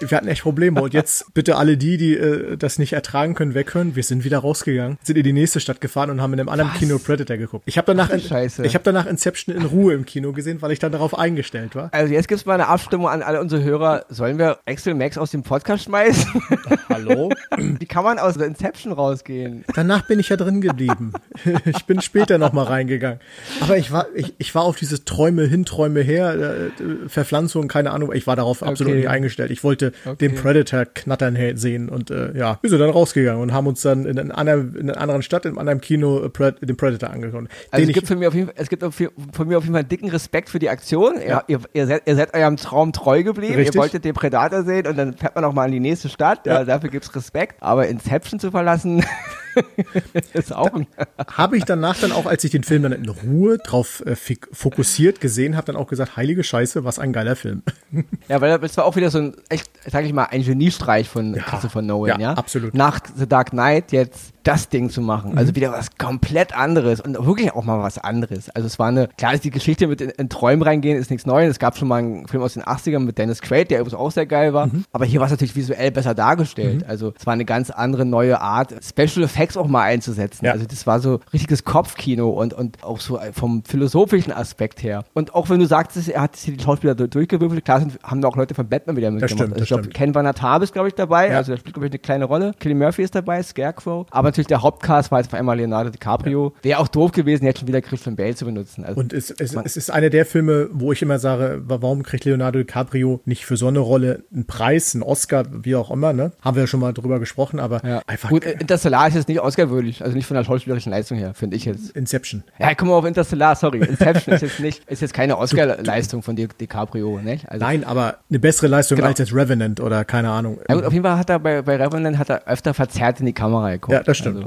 [0.00, 0.80] wir hatten echt Probleme.
[0.80, 3.96] Und jetzt bitte alle die, die äh, das nicht ertragen können, weghören.
[3.96, 6.70] Wir sind wieder rausgegangen, sind in die nächste Stadt gefahren und haben in einem anderen
[6.72, 6.78] Was?
[6.78, 7.64] Kino Predator geguckt.
[7.66, 10.78] Ich habe danach, in, ich habe danach Inception in Ruhe im Kino gesehen, weil ich
[10.78, 11.88] dann darauf eingestellt war.
[11.92, 14.04] Also jetzt gibt's mal eine Abstimmung an alle unsere Hörer.
[14.08, 16.42] Sollen wir Axel Max aus dem Podcast schmeißen?
[16.88, 17.30] Hallo?
[17.56, 19.64] Wie kann man aus der Inception rausgehen?
[19.74, 21.12] Danach bin ich ja drin geblieben.
[21.64, 23.20] ich bin später noch mal reingegangen.
[23.60, 27.90] Aber ich war, ich, ich war auf diese Träume hin, Träume her, äh, Verpflanzung, keine
[27.92, 28.12] Ahnung.
[28.12, 28.70] Ich war darauf okay.
[28.70, 29.50] absolut nicht eingestellt.
[29.50, 30.16] Ich wollte okay.
[30.16, 34.06] den Predator knattern sehen und äh, ja, wir sind dann rausgegangen und haben uns dann
[34.06, 37.48] in, einer, in einer anderen Stadt, in einem anderen Kino äh, Pred den Predator angeguckt.
[37.70, 39.84] Also es gibt, von mir auf jeden Fall, es gibt von mir auf jeden Fall
[39.84, 41.14] dicken Respekt für die Aktion.
[41.26, 41.44] Ja.
[41.46, 43.54] Ihr, ihr, seid, ihr seid eurem Traum treu geblieben.
[43.54, 43.74] Richtig.
[43.74, 46.46] Ihr wolltet den Predator sehen und dann fährt man noch mal in die nächste Stadt.
[46.46, 46.56] Ja.
[46.56, 47.56] Ja, dafür gibt's Respekt.
[47.60, 49.04] Aber Inception zu verlassen
[50.32, 50.86] ist auch ein
[51.28, 55.20] Habe ich danach dann auch, als ich den Film dann in Ruhe drauf äh, fokussiert
[55.20, 57.62] gesehen habe, dann auch gesagt, heilige Scheiße, was ein geiler Film.
[58.28, 61.34] ja, weil das war auch wieder so ein, echt, sag ich mal, ein Geniestreich von
[61.34, 62.34] ja, Christopher Nolan, ja, ja?
[62.34, 62.74] absolut.
[62.74, 65.36] Nach The Dark Knight jetzt das Ding zu machen.
[65.36, 65.56] Also mhm.
[65.56, 68.48] wieder was komplett anderes und wirklich auch mal was anderes.
[68.50, 71.26] Also es war eine, klar ist die Geschichte mit in, in Träumen reingehen, ist nichts
[71.26, 71.50] Neues.
[71.50, 74.10] Es gab schon mal einen Film aus den 80ern mit Dennis Quaid, der übrigens auch
[74.12, 74.68] sehr geil war.
[74.68, 74.84] Mhm.
[74.92, 76.82] Aber hier war es natürlich visuell besser dargestellt.
[76.82, 76.88] Mhm.
[76.88, 78.72] Also es war eine ganz andere neue Art.
[78.84, 80.44] Special Effects auch mal einzusetzen.
[80.44, 80.52] Ja.
[80.52, 85.04] Also das war so richtiges Kopfkino und, und auch so vom philosophischen Aspekt her.
[85.12, 88.28] Und auch wenn du sagtest, er hat sich die Schauspieler durchgewürfelt, klar sind, haben da
[88.28, 89.32] auch Leute von Batman wieder mitgemacht.
[89.32, 89.88] stimmt, also das ich glaube.
[89.88, 91.30] Ken Vanatabe ist, glaube ich, dabei.
[91.30, 91.38] Ja.
[91.38, 92.52] Also der spielt, glaube ich, eine kleine Rolle.
[92.60, 94.06] Killian Murphy ist dabei, Scarecrow.
[94.10, 96.52] Aber natürlich der Hauptcast war jetzt auf einmal Leonardo DiCaprio.
[96.62, 98.84] Wäre auch doof gewesen, jetzt schon wieder Christian Bale zu benutzen.
[98.84, 102.02] Also Und es, es, es ist einer der Filme, wo ich immer sage, wa- warum
[102.02, 106.12] kriegt Leonardo DiCaprio nicht für so eine Rolle einen Preis, einen Oscar, wie auch immer,
[106.12, 106.32] ne?
[106.42, 108.02] Haben wir ja schon mal drüber gesprochen, aber ja.
[108.06, 111.56] einfach Gut, Interstellar ist jetzt nicht Oscar-würdig, also nicht von der schauspielerischen Leistung her, finde
[111.56, 111.90] ich jetzt.
[111.96, 112.42] Inception.
[112.58, 113.78] Ja, guck mal auf Interstellar, sorry.
[113.78, 117.48] Inception ist jetzt nicht, ist jetzt keine Oscar-Leistung von Di DiCaprio, nicht?
[117.50, 119.08] Also, Nein, aber eine bessere Leistung Genau.
[119.08, 120.58] als jetzt Revenant oder keine Ahnung.
[120.68, 123.26] Ja gut, auf jeden Fall hat er bei, bei Revenant hat er öfter verzerrt in
[123.26, 123.92] die Kamera geguckt.
[123.92, 124.25] Ja, das stimmt.
[124.26, 124.44] Also.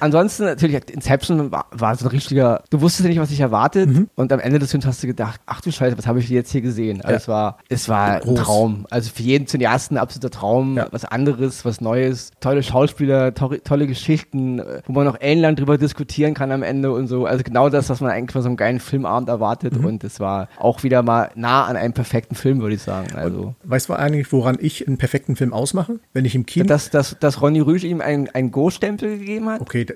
[0.00, 3.88] Ansonsten natürlich, Inception war, war so ein richtiger, du wusstest ja nicht, was dich erwartet
[3.90, 4.08] Mhm.
[4.14, 6.50] und am Ende des Films hast du gedacht, ach du Scheiße, was habe ich jetzt
[6.52, 7.00] hier gesehen?
[7.02, 7.16] Also Ja.
[7.16, 8.34] es war, es war ein.
[8.36, 8.86] Traum.
[8.90, 10.86] Also für jeden Cineasten ein absoluter Traum, Ja.
[10.90, 15.78] was anderes, was Neues, tolle Schauspieler, to tolle Geschichten, äh, wo man noch ellenlang drüber
[15.78, 17.26] diskutieren kann am Ende und so.
[17.26, 19.84] Also genau das, was man eigentlich von so einem geilen Filmabend erwartet Mhm.
[19.84, 23.08] und es war auch wieder mal nah an einem perfekten Film, würde ich sagen.
[23.14, 23.54] Also.
[23.64, 25.98] Weißt du eigentlich, woran ich einen perfekten Film ausmache?
[26.12, 26.66] Wenn ich im Kino.
[26.66, 29.60] Dass, dass, dass Ronny Rüsch ihm einen, Go-Stempel gegeben hat?
[29.60, 29.86] Okay,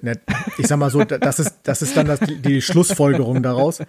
[0.58, 3.80] ich sag mal so, da- das ist, das ist dann das, die Schlussfolgerung daraus.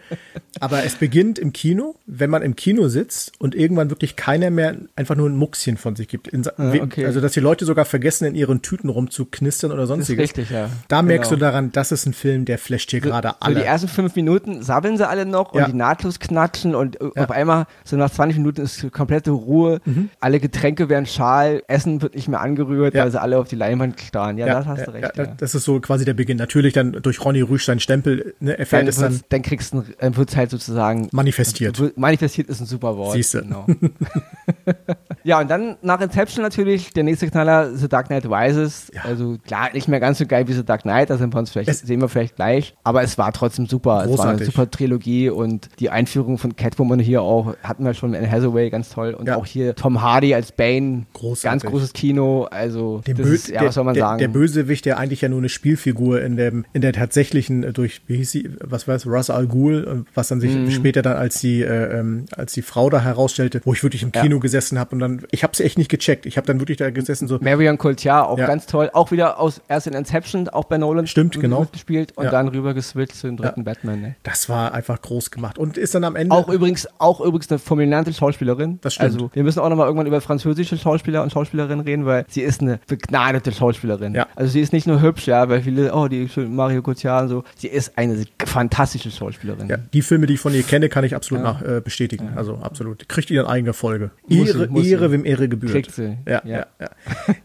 [0.59, 4.75] Aber es beginnt im Kino, wenn man im Kino sitzt und irgendwann wirklich keiner mehr
[4.95, 6.27] einfach nur ein Muckschen von sich gibt.
[6.27, 7.05] In, we- okay.
[7.05, 10.23] Also, dass die Leute sogar vergessen, in ihren Tüten rumzuknistern oder sonstiges.
[10.23, 10.69] richtig, ja.
[10.87, 11.39] Da merkst Genau.
[11.39, 13.55] du daran, das ist ein Film, der flasht hier gerade So alle.
[13.55, 15.65] die ersten fünf Minuten sabbeln sie alle noch Ja.
[15.65, 17.23] und die nahtlos knatschen und äh, Ja.
[17.23, 19.81] auf einmal, so nach 20 Minuten ist komplette Ruhe.
[20.19, 22.97] Alle Getränke werden schal, Essen wird nicht mehr angerührt, Mhm.
[22.97, 23.03] Ja.
[23.05, 24.37] weil sie alle auf die Leinwand starren.
[24.37, 25.17] Ja, das hast ja, du recht.
[25.17, 26.37] ja, Ja, Das ist so quasi der Beginn.
[26.37, 29.83] Natürlich dann durch Ronny Rüsch sein Stempel, ne, erfällt Dann, es dann dann kriegst du,
[29.99, 31.97] dann wird's halt sozusagen manifestiert.
[31.97, 33.13] Manifestiert ist ein super Wort.
[33.13, 33.41] Siehste.
[33.43, 33.65] Genau.
[35.23, 38.91] ja, und dann nach Inception natürlich der nächste Knaller, The Dark Knight Rises.
[39.03, 41.51] Also klar, nicht mehr ganz so geil wie The Dark Knight, da sind wir uns
[41.51, 42.73] vielleicht, Es- sehen wir vielleicht gleich.
[42.83, 44.03] Aber es war trotzdem super.
[44.05, 44.45] Es war eine Großartig.
[44.47, 48.89] super Trilogie und die Einführung von Catwoman hier auch hatten wir schon in Hathaway ganz
[48.89, 49.13] toll.
[49.13, 49.37] Und Ja.
[49.37, 51.05] auch hier Tom Hardy als Bane.
[51.13, 51.43] Großartig.
[51.43, 52.47] Ganz großes Kino.
[52.51, 54.19] Also, ist, ja, der, was soll man der, sagen?
[54.19, 55.49] Der Bösewicht, der eigentlich ja nur eine
[55.83, 59.29] Spielfigur in dem, in der tatsächlichen, äh, durch, wie hieß sie, was war es, Russ
[59.29, 60.71] Al Ghul, äh, was dann sich Mhm.
[60.71, 64.11] später dann als die, äh, ähm, als die Frau da herausstellte, wo ich wirklich im
[64.11, 66.25] Kino gesessen habe und dann, ich habe es echt nicht gecheckt.
[66.25, 68.47] Ich habe dann wirklich da gesessen so, Marion Cotillard, auch Ja.
[68.47, 68.89] ganz toll.
[68.93, 71.07] Auch wieder aus, erst in Inception, auch bei Nolan.
[71.07, 71.65] Stimmt, genau.
[71.71, 72.31] gespielt und Ja.
[72.31, 74.01] dann rüber geswitcht zu dem dritten Batman.
[74.01, 74.15] Ne?
[74.23, 77.59] das war einfach groß gemacht und ist dann am Ende Auch übrigens, auch übrigens eine
[77.59, 78.79] fulminante Schauspielerin.
[78.81, 79.13] Das stimmt.
[79.13, 82.61] Also, wir müssen auch nochmal irgendwann über französische Schauspieler und Schauspielerinnen reden, weil sie ist
[82.61, 84.13] eine begnadete Schauspielerin.
[84.15, 84.27] Ja.
[84.35, 87.43] Also, sie ist nicht nur hübsch, ja, weil viele, oh, die Mario und so.
[87.55, 89.69] Sie ist eine fantastische Schauspielerin.
[89.69, 92.31] Ja, die Filme, die ich von ihr kenne, kann ich absolut nach, äh, bestätigen.
[92.35, 93.07] Also absolut.
[93.09, 94.11] Kriegt ihr eine eigene Folge.
[94.27, 95.73] Muss Ehre, sie, Ehre, wem Ehre gebührt.
[95.73, 96.17] Kriegt sie.
[96.27, 96.57] Ja, Ja.
[96.57, 96.89] ja, ja.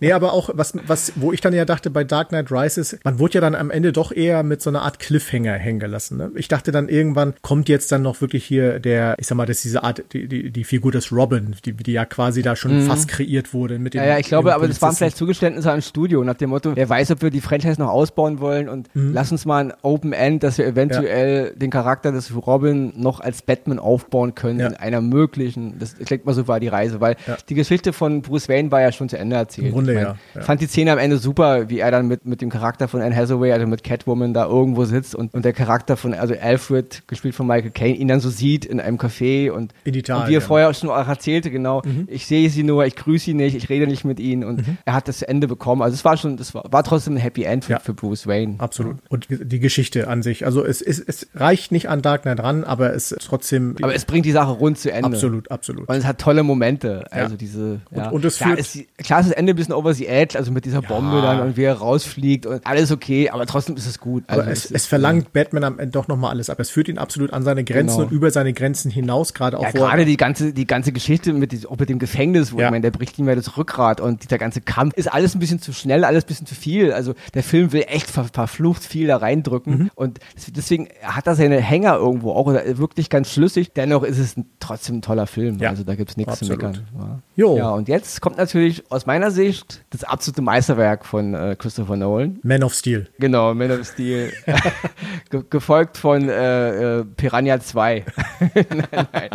[0.00, 3.18] Nee, aber auch, was, was, wo ich dann ja dachte bei Dark Knight Rises, man
[3.18, 6.18] wurde ja dann am Ende doch eher mit so einer Art Cliffhanger hängen gelassen.
[6.18, 6.30] Ne?
[6.34, 9.58] Ich dachte dann irgendwann kommt jetzt dann noch wirklich hier der, ich sag mal, das
[9.58, 12.82] ist diese Art, die, die, die Figur des Robin, die, die ja quasi da schon
[12.82, 14.00] fast kreiert wurde mit dem.
[14.00, 14.06] Mhm.
[14.06, 16.88] Ja, ja, ich glaube, aber das waren vielleicht Zugeständnisse ans Studio nach dem Motto, wer
[16.88, 19.12] weiß, ob wir die Franchise noch ausbauen wollen und Mhm.
[19.14, 23.42] lass uns mal ein Open End, dass wir eventuell den Charakter des Robin noch als
[23.42, 24.66] Batman aufbauen können Ja.
[24.68, 27.36] in einer möglichen, das klingt mal so war die Reise, weil Ja.
[27.48, 29.68] die Geschichte von Bruce Wayne war ja schon zu Ende erzählt.
[29.68, 30.40] Im Grunde, ich mein, ja, ja.
[30.42, 33.14] fand die Szene am Ende super, wie er dann mit, mit dem Charakter von Anne
[33.14, 37.34] Hathaway, also mit Catwoman da irgendwo sitzt und, und der Charakter von, also Alfred, gespielt
[37.34, 40.24] von Michael Caine, ihn dann so sieht in einem Café und, In Italien.
[40.24, 42.08] und wie er vorher schon auch erzählte, genau, Mhm.
[42.10, 44.94] ich sehe sie nur, ich grüße sie nicht, ich rede nicht mit ihnen und er
[44.94, 45.82] hat das Ende bekommen.
[45.82, 47.78] Also es war schon, das war, war trotzdem ein Happy End für, Ja.
[47.78, 48.54] für Bruce Wayne.
[48.58, 48.96] Absolut.
[49.08, 50.44] Und die Geschichte an sich.
[50.46, 53.76] Also es, es, es reicht nicht an Dark Knight ran, aber es ist trotzdem.
[53.82, 55.06] Aber es bringt die Sache rund zu Ende.
[55.08, 55.88] absolut, absolut.
[55.88, 57.06] Und es hat tolle Momente.
[57.10, 57.36] Also Ja.
[57.38, 57.80] diese.
[57.94, 58.08] Ja.
[58.10, 60.38] und es klar, führt- ist, die- klar ist das Ende ein bisschen over the edge,
[60.38, 63.86] also mit dieser Bombe dann und wie er rausfliegt und alles okay, aber trotzdem ist
[63.86, 64.24] es gut.
[64.26, 66.60] Also Aber es, es es verlangt Batman am Ende doch nochmal alles ab.
[66.60, 68.08] Es führt ihn absolut an seine Grenzen Genau.
[68.08, 71.32] und über seine Grenzen hinaus, gerade auch Ja, er- gerade die ganze, die ganze Geschichte
[71.32, 72.66] mit, auch mit dem Gefängnis, wo Ja.
[72.66, 75.38] ich meine, der bricht ihm ja das Rückgrat und dieser ganze Kampf ist alles ein
[75.40, 76.92] bisschen zu schnell, alles ein bisschen zu viel.
[76.92, 79.90] Also der Film will echt ver verflucht viel da reindrücken Mhm.
[79.94, 83.72] und des- deswegen hat er seine Hänger irgendwo auch oder wirklich ganz schlüssig.
[83.72, 85.58] Dennoch ist es ein, trotzdem ein toller Film.
[85.58, 86.86] Ja, Also da gibt's nichts zu meckern.
[86.98, 87.18] Ja.
[87.38, 87.56] Jo.
[87.56, 92.40] ja, und jetzt kommt natürlich aus meiner Sicht das absolute Meisterwerk von äh, Christopher Nolan.
[92.42, 93.06] Man of Steel.
[93.20, 94.32] Genau, Man of Steel.
[95.30, 98.04] Ge gefolgt von äh, äh, Piranha 2.
[98.54, 99.30] nein, nein,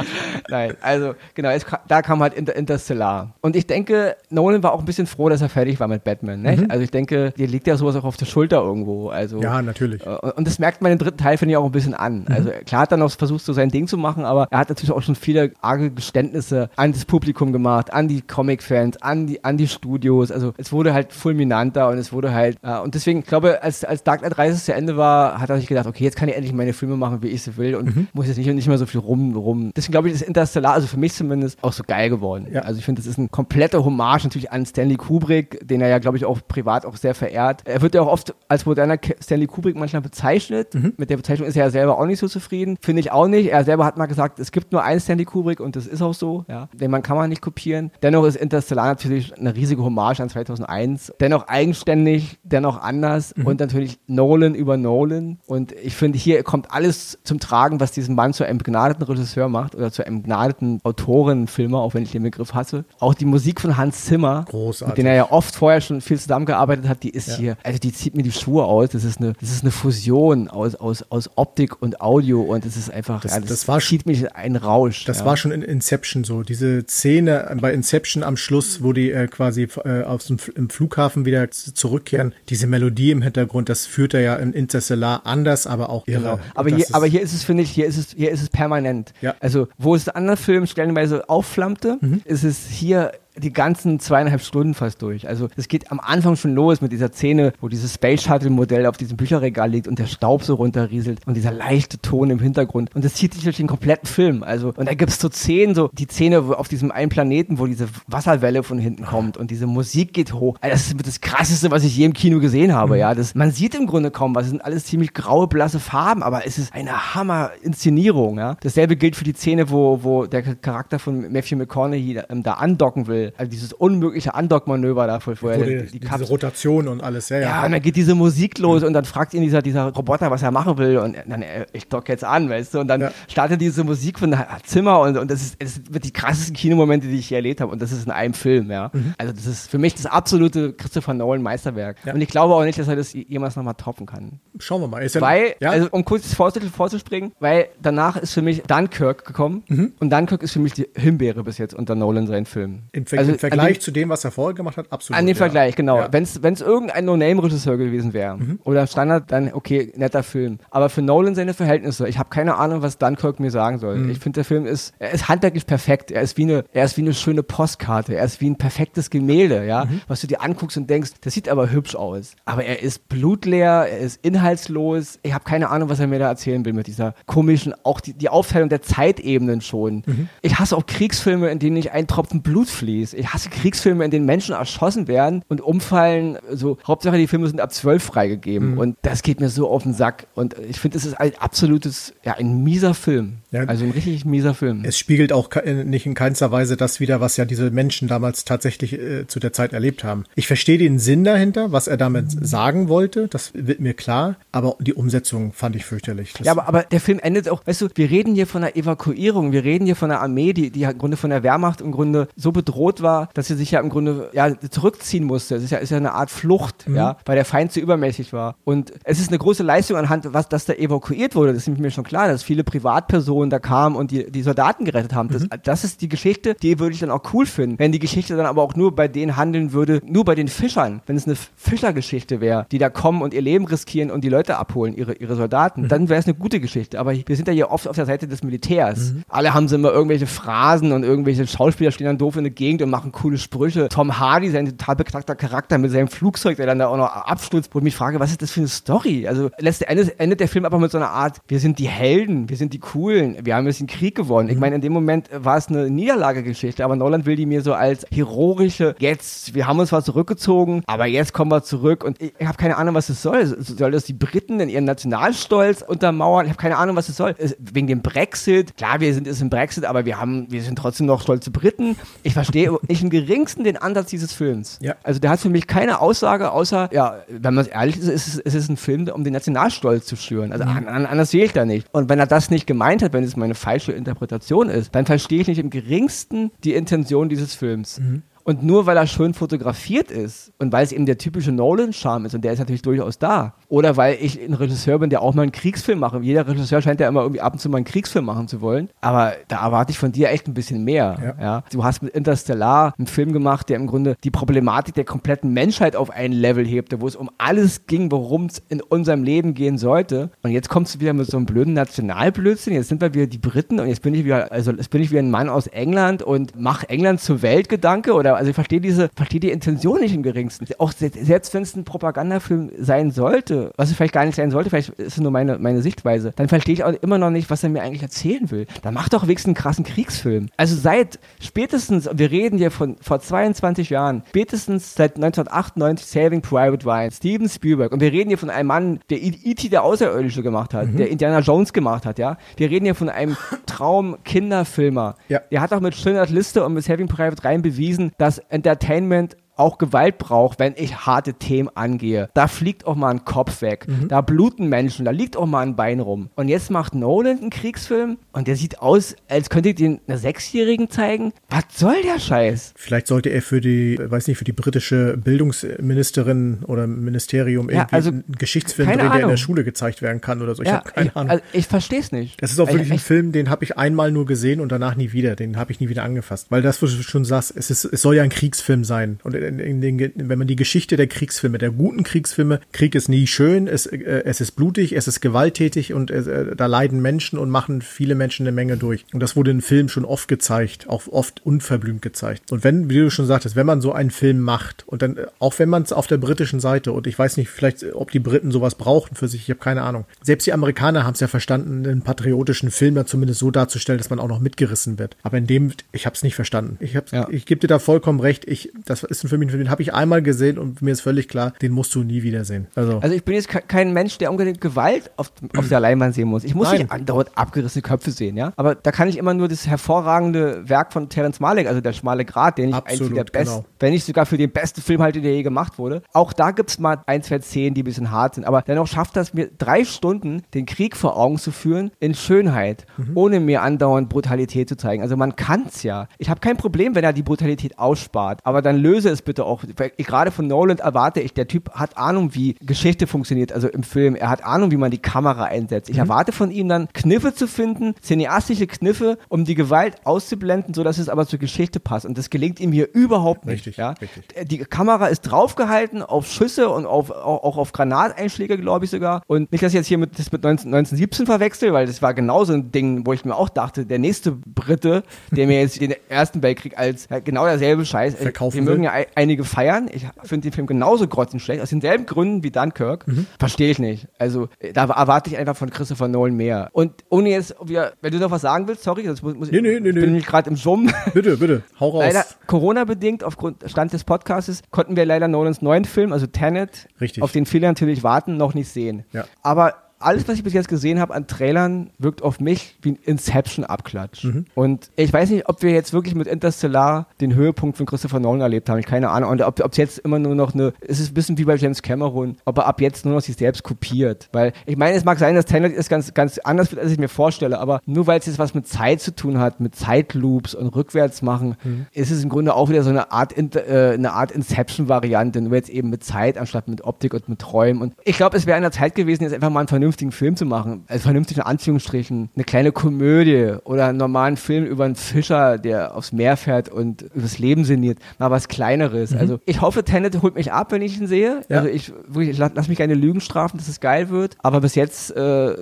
[0.49, 0.73] nein.
[0.81, 3.35] Also, genau, ka- da kam halt Inter Interstellar.
[3.41, 6.41] Und ich denke, Nolan war auch ein bisschen froh, dass er fertig war mit Batman.
[6.41, 6.69] Nicht?
[6.69, 9.09] Also, ich denke, dir liegt ja sowas auch auf der Schulter irgendwo.
[9.09, 10.05] Also, Ja, natürlich.
[10.05, 12.25] äh, Und das merkt man im dritten Teil, finde ich, auch ein bisschen an.
[12.29, 14.91] Also klar hat er noch versucht, so sein Ding zu machen, aber er hat natürlich
[14.91, 19.57] auch schon viele arge Geständnisse an das Publikum gemacht, an die Comic-Fans, an die, an
[19.57, 20.31] die Studios.
[20.31, 23.83] Also es wurde halt fulminanter und es wurde halt, äh, und deswegen, ich glaube, als,
[23.83, 26.35] als Dark Knight Rises zu Ende war, hat er sich gedacht, okay, jetzt kann ich
[26.35, 28.07] endlich meine Filme machen, wie ich sie will und mhm.
[28.13, 29.71] muss jetzt nicht, nicht mehr so viel rum, rum.
[29.75, 32.47] Deswegen glaube ich, ist Interstellar, also für mich zumindest, auch so geil geworden.
[32.51, 32.61] Ja.
[32.61, 35.99] Also ich finde, das ist ein kompletter Hommage natürlich an Stanley Kubrick, den er ja,
[35.99, 37.61] glaube ich, auch privat auch sehr verehrt.
[37.65, 40.73] Er wird ja auch oft als moderner Stanley Kubrick manchmal bezeichnet.
[40.73, 40.93] Mhm.
[40.97, 42.77] Mit der Bezeichnung ist er ja selber auch nicht so zufrieden.
[42.81, 43.51] Finde ich auch nicht.
[43.51, 46.13] Er selber hat mal gesagt, es gibt nur einen Stanley Kubrick und das ist auch
[46.13, 46.45] so.
[46.47, 46.69] Ja.
[46.73, 47.82] Den man kann man nicht kopieren.
[48.01, 51.13] Dennoch ist Interstellar natürlich eine riesige Hommage an 2001.
[51.19, 53.47] Dennoch eigenständig, dennoch anders mhm.
[53.47, 55.39] und natürlich Nolan über Nolan.
[55.45, 59.49] Und ich finde, hier kommt alles zum Tragen, was diesen Mann zu einem begnadeten Regisseur
[59.49, 62.85] macht oder zu einem begnadeten Autoren, Filmer, auch wenn ich den Begriff hasse.
[62.99, 64.87] Auch die Musik von Hans Zimmer, Großartig.
[64.87, 67.35] mit dem er ja oft vorher schon viel zusammengearbeitet hat, die ist ja.
[67.35, 68.89] hier, also die zieht mir die Schuhe aus.
[68.89, 72.77] Das ist eine, das ist eine Fusion aus, aus, aus Optik und Audio und es
[72.77, 75.05] ist einfach, das, ja, das, das war zieht mich ein Rausch.
[75.05, 75.25] Das ja.
[75.25, 76.43] war schon in Inception so.
[76.43, 81.25] Diese Szene bei Inception am Schluss, wo die äh, quasi äh, auf so im Flughafen
[81.25, 86.07] wieder zurückkehren, diese Melodie im Hintergrund, das führt er ja in Interstellar anders, aber auch
[86.07, 86.21] irre.
[86.21, 86.39] Genau.
[86.55, 89.13] Aber hier, aber hier ist es, finde ich, hier ist es, hier ist es permanent.
[89.21, 89.35] Ja.
[89.39, 92.21] Also, wo es in anderen Filmen stellenweise aufflammte, mhm.
[92.25, 95.27] ist es hier die ganzen zweieinhalb Stunden fast durch.
[95.27, 98.85] Also es geht am Anfang schon los mit dieser Szene, wo dieses Space Shuttle Modell
[98.85, 102.95] auf diesem Bücherregal liegt und der Staub so runterrieselt und dieser leichte Ton im Hintergrund.
[102.95, 104.43] Und das zieht sich durch den kompletten Film.
[104.43, 107.65] Also, und da gibt es so Szenen, so die Szene auf diesem einen Planeten, wo
[107.65, 110.57] diese Wasserwelle von hinten kommt und diese Musik geht hoch.
[110.61, 112.99] Also das ist das krasseste, was ich je im Kino gesehen habe, mhm.
[112.99, 113.15] ja.
[113.15, 114.43] Das, man sieht im Grunde kaum was.
[114.43, 118.57] Es sind alles ziemlich graue, blasse Farben, aber es ist eine Hammer-Inszenierung, ja.
[118.61, 123.07] Dasselbe gilt für die Szene, wo, wo der Charakter von Matthew McConaughey ähm, da andocken
[123.07, 125.57] will also dieses unmögliche Undock-Manöver da vorher.
[125.65, 127.43] Die, die diese Rotation und alles, ja, ja.
[127.49, 128.87] Ja, und dann geht diese Musik los mhm.
[128.87, 131.87] und dann fragt ihn dieser, dieser Roboter, was er machen will und dann, äh, ich
[131.87, 133.11] dock jetzt an, weißt du, und dann ja.
[133.27, 137.19] startet diese Musik von Zimmer und, und das ist, das wird die krassesten Kinomomente, die
[137.19, 138.89] ich je erlebt habe und das ist in einem Film, ja.
[138.93, 139.13] Mhm.
[139.17, 141.97] Also das ist für mich das absolute Christopher Nolan Meisterwerk.
[142.05, 142.13] Ja.
[142.13, 144.39] Und ich glaube auch nicht, dass er das jemals nochmal toppen kann.
[144.59, 145.03] Schauen wir mal.
[145.03, 145.71] Ist weil, ja?
[145.71, 149.93] also um kurz das Vortitel vorzuspringen, weil danach ist für mich Dunkirk gekommen mhm.
[149.99, 152.83] und Dunkirk ist für mich die Himbeere bis jetzt unter Nolan seinen Filmen.
[152.91, 155.19] Im also, Im Vergleich den, zu dem, was er vorher gemacht hat, absolut.
[155.19, 155.37] An dem ja.
[155.37, 155.99] Vergleich, genau.
[155.99, 156.09] Ja.
[156.11, 158.59] Wenn es irgendein No-Name-Regisseur gewesen wäre mhm.
[158.63, 160.59] oder Standard, dann okay, netter Film.
[160.69, 163.97] Aber für Nolan seine Verhältnisse, ich habe keine Ahnung, was Dunkirk mir sagen soll.
[163.97, 164.09] Mhm.
[164.09, 166.11] Ich finde, der Film ist, er ist handwerklich perfekt.
[166.11, 168.15] Er ist wie eine, er ist wie eine schöne Postkarte.
[168.15, 170.01] Er ist wie ein perfektes Gemälde, ja, mhm.
[170.07, 172.35] was du dir anguckst und denkst, das sieht aber hübsch aus.
[172.45, 175.19] Aber er ist blutleer, er ist inhaltslos.
[175.23, 178.13] Ich habe keine Ahnung, was er mir da erzählen will mit dieser komischen, auch die,
[178.13, 180.03] die Aufteilung der Zeitebenen schon.
[180.05, 180.29] Mhm.
[180.41, 183.02] Ich hasse auch Kriegsfilme, in denen nicht ein Tropfen Blut fließt.
[183.11, 186.37] Ich hasse Kriegsfilme, in denen Menschen erschossen werden und umfallen.
[186.51, 188.73] So, Hauptsache die Filme sind ab zwölf freigegeben.
[188.73, 188.77] Mhm.
[188.77, 190.27] Und das geht mir so auf den Sack.
[190.35, 193.39] Und ich finde, es ist ein absolutes, ja, ein mieser Film.
[193.53, 194.83] Ja, also ein richtig mieser Film.
[194.83, 198.93] Es spiegelt auch nicht in keinster Weise das wieder, was ja diese Menschen damals tatsächlich
[198.93, 200.23] äh, zu der Zeit erlebt haben.
[200.33, 203.27] Ich verstehe den Sinn dahinter, was er damit sagen wollte.
[203.27, 204.37] Das wird mir klar.
[204.51, 206.33] Aber die Umsetzung fand ich fürchterlich.
[206.33, 208.75] Das ja, aber, aber der Film endet auch, weißt du, wir reden hier von einer
[208.75, 209.51] Evakuierung.
[209.51, 212.27] Wir reden hier von einer Armee, die, die im Grunde von der Wehrmacht im Grunde
[212.35, 215.57] so bedroht war, dass sie sich ja im Grunde ja, zurückziehen musste.
[215.57, 216.95] Es ist ja, ist ja eine Art Flucht, mhm.
[216.95, 218.55] ja, weil der Feind zu übermäßig war.
[218.63, 221.53] Und es ist eine große Leistung anhand, was das da evakuiert wurde.
[221.53, 224.85] Das ist mir schon klar, dass viele Privatpersonen Personen da kamen und die, die Soldaten
[224.85, 225.29] gerettet haben.
[225.29, 225.49] Das, mhm.
[225.63, 227.79] das ist die Geschichte, die würde ich dann auch cool finden.
[227.79, 231.01] Wenn die Geschichte dann aber auch nur bei denen handeln würde, nur bei den Fischern,
[231.05, 234.57] wenn es eine Fischergeschichte wäre, die da kommen und ihr Leben riskieren und die Leute
[234.57, 235.87] abholen, ihre, ihre Soldaten, mhm.
[235.87, 236.99] dann wäre es eine gute Geschichte.
[236.99, 239.13] Aber wir sind ja hier oft auf der Seite des Militärs.
[239.13, 239.23] Mhm.
[239.27, 242.81] Alle haben so immer irgendwelche Phrasen und irgendwelche Schauspieler stehen dann doof in der Gegend
[242.81, 243.89] und machen coole Sprüche.
[243.89, 247.73] Tom Hardy, sein total beknackter Charakter mit seinem Flugzeug, der dann da auch noch abstürzt,
[247.73, 249.27] wo ich mich frage, was ist das für eine Story?
[249.27, 252.49] Also letzte Endes endet der Film aber mit so einer Art, wir sind die Helden,
[252.49, 254.49] wir sind die Coolen, wir haben jetzt den Krieg gewonnen.
[254.49, 254.61] Ich mhm.
[254.61, 258.05] meine, in dem Moment war es eine Niederlagegeschichte, aber Nolan will die mir so als
[258.11, 262.47] heroische, jetzt, wir haben uns zwar zurückgezogen, aber jetzt kommen wir zurück und ich, ich
[262.47, 263.45] habe keine Ahnung, was es soll.
[263.45, 266.45] Soll das die Briten in ihren Nationalstolz untermauern?
[266.45, 267.35] Ich habe keine Ahnung, was es soll.
[267.59, 271.07] Wegen dem Brexit, klar, wir sind es im Brexit, aber wir haben, wir sind trotzdem
[271.07, 271.95] noch stolze Briten.
[272.23, 274.79] Ich verstehe nicht im geringsten den Ansatz dieses Films.
[274.81, 274.95] Ja.
[275.03, 278.55] Also der hat für mich keine Aussage, außer, ja, wenn man ehrlich ist, ist es,
[278.55, 280.51] ist ein Film, um den Nationalstolz zu schüren.
[280.51, 280.87] Also mhm.
[280.87, 281.87] anders sehe ich da nicht.
[281.91, 285.41] Und wenn er das nicht gemeint hat, wenn es meine falsche Interpretation ist, dann verstehe
[285.41, 287.99] ich nicht im geringsten die Intention dieses Films.
[287.99, 288.23] Mhm.
[288.43, 292.35] Und nur weil er schön fotografiert ist und weil es eben der typische Nolan-Charme ist
[292.35, 293.53] und der ist natürlich durchaus da.
[293.69, 296.21] Oder weil ich ein Regisseur bin, der auch mal einen Kriegsfilm macht.
[296.21, 298.89] Jeder Regisseur scheint ja immer irgendwie ab und zu mal einen Kriegsfilm machen zu wollen.
[299.01, 301.35] Aber da erwarte ich von dir echt ein bisschen mehr.
[301.39, 301.43] Ja.
[301.43, 301.63] ja.
[301.71, 305.95] Du hast mit Interstellar einen Film gemacht, der im Grunde die Problematik der kompletten Menschheit
[305.95, 309.77] auf ein Level hebte, wo es um alles ging, worum es in unserem Leben gehen
[309.77, 310.31] sollte.
[310.41, 312.73] Und jetzt kommst du wieder mit so einem blöden Nationalblödsinn.
[312.73, 315.11] Jetzt sind wir wieder die Briten und jetzt bin ich wieder, also jetzt bin ich
[315.11, 319.09] wie ein Mann aus England und mach England zur Weltgedanke oder also ich verstehe diese,
[319.15, 320.67] verstehe die Intention nicht im geringsten.
[320.77, 324.69] Auch selbst wenn es ein Propagandafilm sein sollte, was es vielleicht gar nicht sein sollte,
[324.69, 327.63] vielleicht ist es nur meine, meine Sichtweise, dann verstehe ich auch immer noch nicht, was
[327.63, 328.67] er mir eigentlich erzählen will.
[328.81, 330.49] Dann mach doch wenigstens einen krassen Kriegsfilm.
[330.57, 336.85] Also seit spätestens, wir reden hier von vor 22 Jahren, spätestens seit 1998 Saving Private
[336.85, 339.69] Ryan, Steven Spielberg und wir reden hier von einem Mann, der E.T.
[339.69, 340.97] der Außerirdische gemacht hat, mhm.
[340.97, 342.37] der Indiana Jones gemacht hat, ja.
[342.57, 345.15] Wir reden hier von einem Traum-Kinderfilmer.
[345.29, 345.41] Ja.
[345.51, 349.77] Der hat auch mit Schindlers Liste und mit Saving Private Ryan bewiesen, dass Entertainment auch
[349.77, 352.29] Gewalt braucht, wenn ich harte Themen angehe.
[352.33, 354.07] Da fliegt auch mal ein Kopf weg, mhm.
[354.07, 356.29] da bluten Menschen, da liegt auch mal ein Bein rum.
[356.35, 360.17] Und jetzt macht Nolan einen Kriegsfilm und der sieht aus, als könnte ich den einer
[360.17, 361.33] Sechsjährigen zeigen.
[361.49, 362.73] Was soll der Scheiß?
[362.75, 367.95] Vielleicht sollte er für die, weiß nicht, für die britische Bildungsministerin oder Ministerium ja, irgendwie
[367.95, 370.63] also, einen Geschichtsfilm drehen, der in der Schule gezeigt werden kann oder so.
[370.63, 371.31] Ich ja, habe keine ich, Ahnung.
[371.31, 372.41] Also ich verstehe es nicht.
[372.41, 374.95] Das ist auch wirklich ich, ein Film, den habe ich einmal nur gesehen und danach
[374.95, 375.35] nie wieder.
[375.35, 376.47] Den habe ich nie wieder angefasst.
[376.49, 379.19] Weil das, was du schon sagst, es, ist, es soll ja ein Kriegsfilm sein.
[379.23, 383.27] Und in, den, wenn man die Geschichte der Kriegsfilme, der guten Kriegsfilme, Krieg ist nie
[383.27, 387.49] schön, es, äh, es ist blutig, es ist gewalttätig und äh, da leiden Menschen und
[387.49, 389.05] machen viele Menschen eine Menge durch.
[389.13, 392.51] Und das wurde in Filmen schon oft gezeigt, auch oft unverblümt gezeigt.
[392.51, 395.57] Und wenn, wie du schon sagtest, wenn man so einen Film macht und dann, auch
[395.59, 398.51] wenn man es auf der britischen Seite, und ich weiß nicht, vielleicht, ob die Briten
[398.51, 400.05] sowas brauchen für sich, ich habe keine Ahnung.
[400.21, 404.09] Selbst die Amerikaner haben es ja verstanden, einen patriotischen Film da zumindest so darzustellen, dass
[404.09, 405.17] man auch noch mitgerissen wird.
[405.23, 406.77] Aber in dem, ich habe es nicht verstanden.
[406.79, 407.27] Ich, hab's, ja.
[407.29, 408.45] ich gebe dir da vollkommen recht.
[408.47, 411.53] Ich, das ist ein Film, den habe ich einmal gesehen und mir ist völlig klar,
[411.61, 412.67] den musst du nie wieder sehen.
[412.75, 416.27] Also, also ich bin jetzt kein Mensch, der unbedingt Gewalt auf, auf der Leinwand sehen
[416.27, 416.43] muss.
[416.43, 416.81] Ich muss Nein.
[416.81, 418.53] nicht andauernd abgerissene Köpfe sehen, ja.
[418.55, 422.25] Aber da kann ich immer nur das hervorragende Werk von Terence Malick, also der schmale
[422.25, 423.65] Grat, den ich Absolut, eigentlich der beste, genau.
[423.79, 426.03] wenn nicht sogar für den besten Film halte, der je gemacht wurde.
[426.13, 428.45] Auch da gibt es mal ein, zwei Szenen, die ein bisschen hart sind.
[428.45, 432.85] Aber dennoch schafft das mir drei Stunden, den Krieg vor Augen zu führen, in Schönheit,
[432.97, 433.11] mhm.
[433.15, 435.01] ohne mir andauernd Brutalität zu zeigen.
[435.01, 436.07] Also man kann es ja.
[436.17, 438.39] Ich habe kein Problem, wenn er die Brutalität ausspart.
[438.43, 439.63] Aber dann löse es bitte auch
[439.97, 444.15] gerade von Nolan erwarte ich, der Typ hat Ahnung, wie Geschichte funktioniert, also im Film.
[444.15, 445.89] Er hat Ahnung, wie man die Kamera einsetzt.
[445.89, 446.03] Ich mhm.
[446.03, 451.09] erwarte von ihm dann Kniffe zu finden, cineastische Kniffe, um die Gewalt auszublenden, sodass es
[451.09, 452.05] aber zur Geschichte passt.
[452.05, 453.55] Und das gelingt ihm hier überhaupt nicht.
[453.55, 453.91] Richtig, ja?
[453.91, 454.23] richtig.
[454.47, 459.23] Die Kamera ist draufgehalten auf Schüsse und auf, auch, auch auf Granateinschläge, glaube ich sogar.
[459.27, 462.13] Und nicht, dass ich jetzt hier mit, das mit 19, 1917 verwechsel, weil das war
[462.13, 465.93] genauso ein Ding, wo ich mir auch dachte, der nächste Brite, der mir jetzt den
[466.09, 469.89] Ersten Weltkrieg als genau derselbe Scheiß, Verkaufen wir mögen ja einige feiern.
[469.91, 473.07] Ich finde den Film genauso grottenschlecht, aus denselben Gründen wie Dunkirk.
[473.07, 473.27] Mhm.
[473.39, 474.07] Verstehe ich nicht.
[474.19, 476.69] Also da erwarte ich einfach von Christopher Nolan mehr.
[476.73, 479.79] Und ohne jetzt, wenn du noch was sagen willst, sorry, das muss, muss nee, nee,
[479.79, 480.19] nee, ich bin nee.
[480.19, 480.91] gerade im Zoom.
[481.13, 482.03] Bitte, bitte, hau raus.
[482.05, 487.21] Leider Corona-bedingt, aufgrund Stand des Podcasts, konnten wir leider Nolans neuen Film, also Tenet, Richtig.
[487.21, 489.05] auf den viele natürlich warten, noch nicht sehen.
[489.11, 489.25] Ja.
[489.41, 492.99] Aber alles, was ich bis jetzt gesehen habe an Trailern, wirkt auf mich wie ein
[493.03, 494.23] Inception-Abklatsch.
[494.23, 494.45] Mhm.
[494.55, 498.41] Und ich weiß nicht, ob wir jetzt wirklich mit Interstellar den Höhepunkt von Christopher Nolan
[498.41, 498.79] erlebt haben.
[498.79, 499.31] Ich keine Ahnung.
[499.31, 501.81] Und ob es jetzt immer nur noch eine, es ist ein bisschen wie bei James
[501.81, 504.29] Cameron, ob er ab jetzt nur noch sich selbst kopiert.
[504.31, 506.99] Weil ich meine, es mag sein, dass Tenet ist ganz, ganz anders wird, als ich
[506.99, 510.53] mir vorstelle, aber nur weil es jetzt was mit Zeit zu tun hat, mit Zeitloops
[510.53, 511.85] und rückwärts machen, mhm.
[511.91, 515.69] ist es im Grunde auch wieder so eine Art, äh, eine Art Inception-Variante, nur jetzt
[515.69, 517.81] eben mit Zeit anstatt mit Optik und mit Träumen.
[517.81, 520.11] Und ich glaube, es wäre an der Zeit gewesen, jetzt einfach mal ein vernünftiges vernünftigen
[520.11, 524.85] Film zu machen, also vernünftig in Anführungsstrichen, eine kleine Komödie oder einen normalen Film über
[524.85, 529.11] einen Fischer, der aufs Meer fährt und übers Leben sinniert, mal was Kleineres.
[529.11, 529.17] Mhm.
[529.19, 531.41] Also ich hoffe, Tenet holt mich ab, wenn ich ihn sehe.
[531.49, 531.57] Ja.
[531.59, 534.35] Also ich, ich lass mich keine Lügen strafen, dass es geil wird.
[534.41, 535.55] Aber bis jetzt, äh,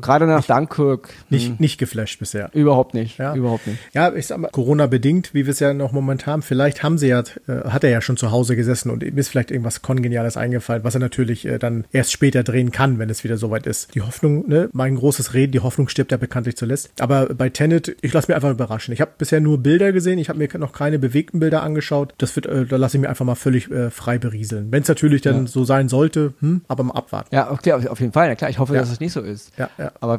[0.00, 1.10] gerade nach nicht, Dunkirk.
[1.28, 1.56] Nicht, hm.
[1.58, 2.50] nicht geflasht bisher.
[2.54, 3.18] Überhaupt nicht.
[3.18, 3.34] Ja.
[3.34, 3.78] Überhaupt nicht.
[3.92, 7.08] Ja, ich sag mal, Corona-bedingt, wie wir es ja noch momentan haben, vielleicht haben sie
[7.08, 10.36] ja, äh, hat er ja schon zu Hause gesessen und ihm ist vielleicht irgendwas Kongeniales
[10.36, 13.94] eingefallen, was er natürlich äh, dann erst später drehen kann, wenn es wieder soweit ist.
[13.94, 16.90] Die Hoffnung, ne, mein großes Reden, die Hoffnung stirbt ja bekanntlich zuletzt.
[17.00, 18.94] Aber bei Tenet, ich lasse mir einfach überraschen.
[18.94, 22.14] Ich habe bisher nur Bilder gesehen, ich habe mir noch keine bewegten Bilder angeschaut.
[22.18, 24.72] Das wird, äh, da lasse ich mir einfach mal völlig äh, frei berieseln.
[24.72, 25.46] Wenn es natürlich dann ja.
[25.46, 27.34] so sein sollte, hm, aber mal abwarten.
[27.34, 28.28] Ja, okay, auf, jeden Fall.
[28.28, 28.80] Ja, klar, ich hoffe, ja.
[28.80, 29.52] dass es nicht so ist.
[29.58, 29.92] Ja, ja.
[30.00, 30.18] Aber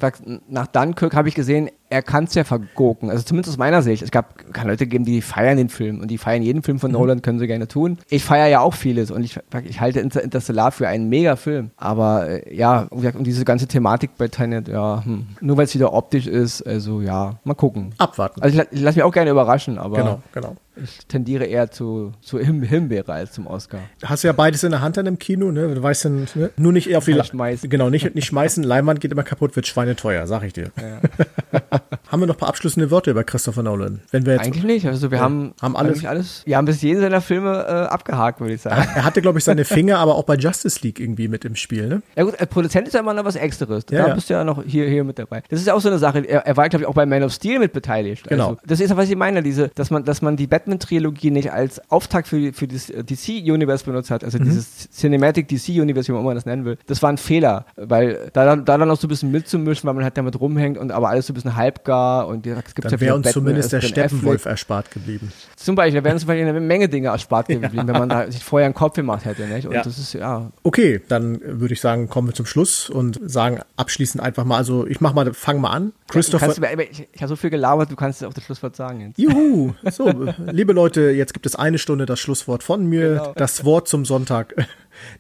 [0.50, 3.12] nach Dunkirk habe ich gesehen, er kann es ja vergurken.
[3.12, 4.02] Also zumindest aus meiner Sicht.
[4.02, 6.90] Es gab, kann Leute geben, die feiern den Film und die feiern jeden Film von
[6.90, 6.98] mhm.
[6.98, 8.00] Nolan, können sie gerne tun.
[8.10, 11.70] Ich feiere ja auch vieles und ich, ich halte Interstellar für einen mega Film.
[11.78, 15.28] Aber äh, ja, und diese ganze Thematik bei Tenet, ja, hm.
[15.40, 17.94] nur weil es wieder optisch ist, also ja, mal gucken.
[18.00, 18.42] Abwarten.
[18.42, 19.98] Also ich, ich lasse mich auch gerne überraschen, aber.
[19.98, 20.56] Genau, genau.
[20.76, 23.80] Ich tendiere eher zu, zu Him Himbeere als zum Oscar.
[24.04, 25.74] Hast du ja beides in der Hand dann im Kino, ne?
[25.74, 26.50] Du weißt dann, ne?
[26.58, 27.70] nur nicht eher auf die Nicht schmeißen.
[27.70, 28.64] Genau, nicht, nicht schmeißen.
[28.64, 30.72] Leinwand geht immer kaputt, wird schweineteuer, sag ich dir.
[32.08, 34.02] haben wir noch ein paar abschließende Worte über Christopher Nolan?
[34.12, 34.88] Wenn wir jetzt, Eigentlich nicht.
[34.88, 36.44] Also wir haben, haben alles- alles.
[36.46, 38.88] Wir haben bis jeden seiner Filme äh, abgehakt, würde ich sagen.
[38.96, 41.88] er hatte, glaube ich, seine Finger aber auch bei Justice League irgendwie mit im Spiel,
[41.88, 42.02] ne?
[42.16, 43.86] Ja gut, als Produzent ist ja immer noch was Extras.
[43.90, 44.14] Ja, da ja.
[44.16, 45.44] bist du ja noch hier, hier mit dabei.
[45.50, 46.20] Das ist ja auch so eine Sache.
[46.20, 48.28] Er, er war, glaube ich, auch bei Man of Steel mit beteiligt.
[48.28, 48.50] Genau.
[48.50, 51.52] Also, das ist ja, was ich meine, diese, dass man, dass man die Batman-Trilogie nicht
[51.52, 54.26] als Auftakt für, für das DC-Universe benutzt hat, Mhm.
[54.26, 56.78] also dieses Cinematic DC-Universe, wie man immer das nennen will.
[56.88, 59.94] Das war ein Fehler, weil da, dann- da dann auch so ein bisschen mitzumischen, weil
[59.94, 62.86] man halt damit rumhängt und aber alles so ein bisschen halbgar und ja, es gibt
[62.86, 64.52] ja Dann viele wäre uns Batman, zumindest es der Steppenwolf Affleck.
[64.52, 65.32] erspart geblieben.
[65.56, 68.44] Zum Beispiel, da wären zum Beispiel eine Menge Dinge erspart geblieben, wenn man da sich
[68.44, 69.68] vorher einen Kopf gemacht hätte, nicht?
[69.68, 69.84] Und Ja.
[69.84, 74.24] das ist, ja, Okay, dann würde ich sagen, kommen wir zum Schluss und sagen abschließend
[74.24, 75.94] einfach mal, also ich mach mal, fang mal an.
[76.08, 76.46] Christopher.
[76.48, 79.18] Kannst, du- ich, ich habe so viel gelabert, du kannst auch das Schlusswort sagen jetzt.
[79.18, 79.74] Juhu!
[79.92, 80.06] So,
[80.54, 83.34] liebe Leute, jetzt gibt es eine Stunde das Schlusswort von mir, Genau.
[83.36, 84.54] das Wort zum Sonntag.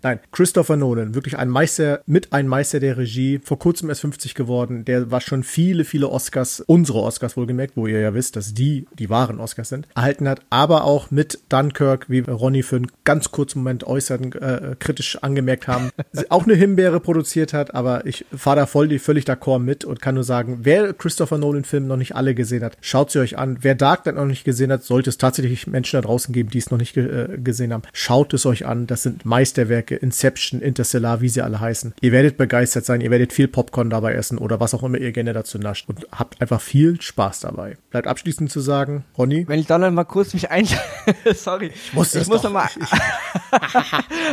[0.01, 4.35] Nein, Christopher Nolan, wirklich ein Meister, mit ein Meister der Regie, vor kurzem erst 50
[4.35, 8.53] geworden, der war schon viele, viele Oscars, unsere Oscars wohlgemerkt, wo ihr ja wisst, dass
[8.53, 12.91] die die wahren Oscars sind, erhalten hat, aber auch mit Dunkirk, wie Ronny für einen
[13.03, 15.89] ganz kurzen Moment äußerten, äh, kritisch angemerkt haben,
[16.29, 20.15] auch eine Himbeere produziert hat, aber ich fahre da voll, völlig d'accord mit und kann
[20.15, 23.57] nur sagen, wer Christopher Nolan Film noch nicht alle gesehen hat, schaut sie euch an.
[23.61, 26.57] Wer Dark Knight noch nicht gesehen hat, sollte es tatsächlich Menschen da draußen geben, die
[26.57, 27.83] es noch nicht ge äh, gesehen haben.
[27.93, 28.87] Schaut es euch an.
[28.87, 29.25] Das sind
[29.63, 31.93] Meisterwerke, Inception, Interstellar, wie sie alle heißen.
[32.01, 35.11] Ihr werdet begeistert sein, ihr werdet viel Popcorn dabei essen oder was auch immer ihr
[35.11, 37.77] gerne dazu nascht und habt einfach viel Spaß dabei.
[37.91, 40.67] Bleibt abschließend zu sagen, Ronny, Wenn ich dann noch mal kurz mich ein...
[41.35, 41.71] Sorry.
[41.73, 42.51] Ich muss das muss doch.
[42.51, 42.69] noch mal...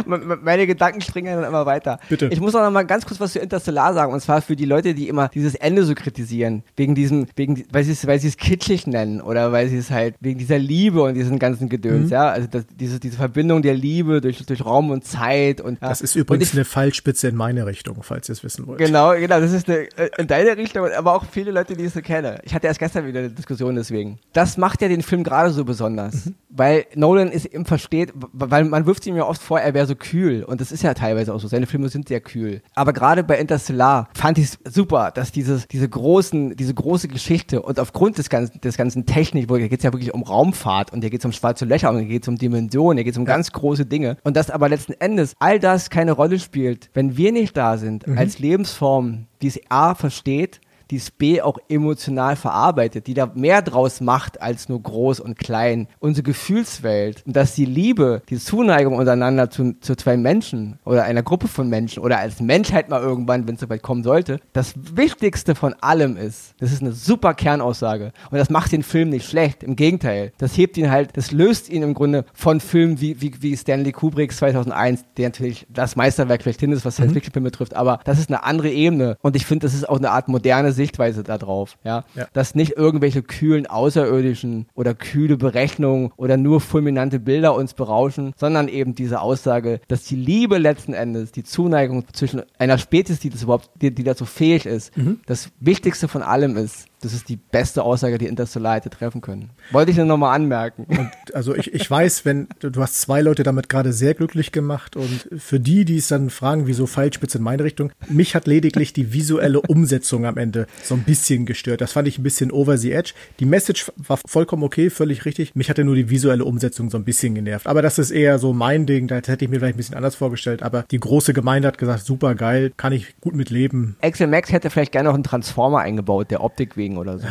[0.42, 2.00] Meine Gedanken springen dann immer weiter.
[2.08, 2.28] Bitte.
[2.30, 4.12] Ich muss auch noch mal ganz kurz was zu Interstellar sagen.
[4.12, 6.62] Und zwar für die Leute, die immer dieses Ende so kritisieren.
[6.76, 7.26] Wegen diesem...
[7.36, 9.20] Wegen, weil sie es weil sie es kitschig nennen.
[9.20, 10.16] Oder weil sie es halt...
[10.20, 12.06] Wegen dieser Liebe und diesen ganzen Gedöns.
[12.06, 12.12] Mhm.
[12.12, 15.19] Ja, also das, diese, diese Verbindung der Liebe durch, durch Raum und Zeit.
[15.60, 15.88] Und, ja.
[15.88, 18.78] das ist und übrigens ich, eine Fallspitze in meine Richtung, falls ihr es wissen wollt.
[18.78, 21.92] Genau, genau, das ist eine, äh, in deine Richtung, aber auch viele Leute, die ich
[21.92, 22.40] so kenne.
[22.44, 24.18] Ich hatte erst gestern wieder eine Diskussion deswegen.
[24.32, 26.34] Das macht ja den Film gerade so besonders, Mhm.
[26.48, 29.94] weil Nolan es eben versteht, weil man wirft ihm ja oft vor, er wäre so
[29.94, 31.48] kühl und das ist ja teilweise auch so.
[31.48, 32.62] Seine Filme sind sehr kühl.
[32.74, 37.62] Aber gerade bei Interstellar fand ich es super, dass dieses, diese großen, diese große Geschichte
[37.62, 40.92] und aufgrund des ganzen, des ganzen Technik, wo hier geht es ja wirklich um Raumfahrt
[40.92, 43.14] und hier geht es um schwarze Löcher und hier geht es um Dimensionen, hier geht
[43.14, 46.90] es um ganz große Dinge und dass aber letzten Endes all das keine Rolle spielt,
[46.94, 50.60] wenn wir nicht da sind als Lebensform, die es A versteht,
[50.90, 55.38] die es B auch emotional verarbeitet, die da mehr draus macht als nur groß und
[55.38, 55.88] klein.
[55.98, 61.22] Unsere Gefühlswelt und dass die Liebe, die Zuneigung untereinander zu, zu zwei Menschen oder einer
[61.22, 65.54] Gruppe von Menschen oder als Menschheit mal irgendwann, wenn es soweit kommen sollte, das Wichtigste
[65.54, 66.54] von allem ist.
[66.58, 68.12] Das ist eine super Kernaussage.
[68.30, 69.62] Und das macht den Film nicht schlecht.
[69.62, 70.32] Im Gegenteil.
[70.38, 73.92] Das hebt ihn halt, das löst ihn im Grunde von Filmen wie, wie, wie Stanley
[73.92, 77.74] Kubricks 2001, der natürlich das Meisterwerk schlechthin ist, was Science-Fiction-Filme betrifft.
[77.74, 79.16] Aber das ist eine andere Ebene.
[79.22, 81.76] Und ich finde, das ist auch eine Art moderne Sichtweise darauf.
[81.84, 82.04] Ja?
[82.14, 82.26] Ja.
[82.32, 88.68] Dass nicht irgendwelche kühlen Außerirdischen oder kühle Berechnungen oder nur fulminante Bilder uns berauschen, sondern
[88.68, 93.42] eben diese Aussage, dass die Liebe letzten Endes, die Zuneigung zwischen einer Spezies, die das
[93.42, 94.92] überhaupt, die, die dazu fähig ist,
[95.26, 96.86] das Wichtigste von allem ist.
[97.00, 99.50] Das ist die beste Aussage, die Interstellar hätte treffen können.
[99.70, 100.84] Wollte ich nur nochmal anmerken.
[100.84, 104.96] Und also ich, ich weiß, wenn du, hast zwei Leute damit gerade sehr glücklich gemacht
[104.96, 108.92] und für die, die es dann fragen, wieso Pfeilspitze in meine Richtung, mich hat lediglich
[108.92, 111.80] die visuelle Umsetzung am Ende so ein bisschen gestört.
[111.80, 113.12] Das fand ich ein bisschen over the edge.
[113.38, 115.54] Die Message war vollkommen okay, völlig richtig.
[115.54, 117.66] Mich hatte nur die visuelle Umsetzung so ein bisschen genervt.
[117.66, 119.08] Aber das ist eher so mein Ding.
[119.08, 120.62] Da hätte ich mir vielleicht ein bisschen anders vorgestellt.
[120.62, 123.96] Aber die große Gemeinde hat gesagt, super geil, kann ich gut mit leben.
[124.02, 127.26] Axel Max hätte vielleicht gerne noch einen Transformer eingebaut, der Optik wegen oder so.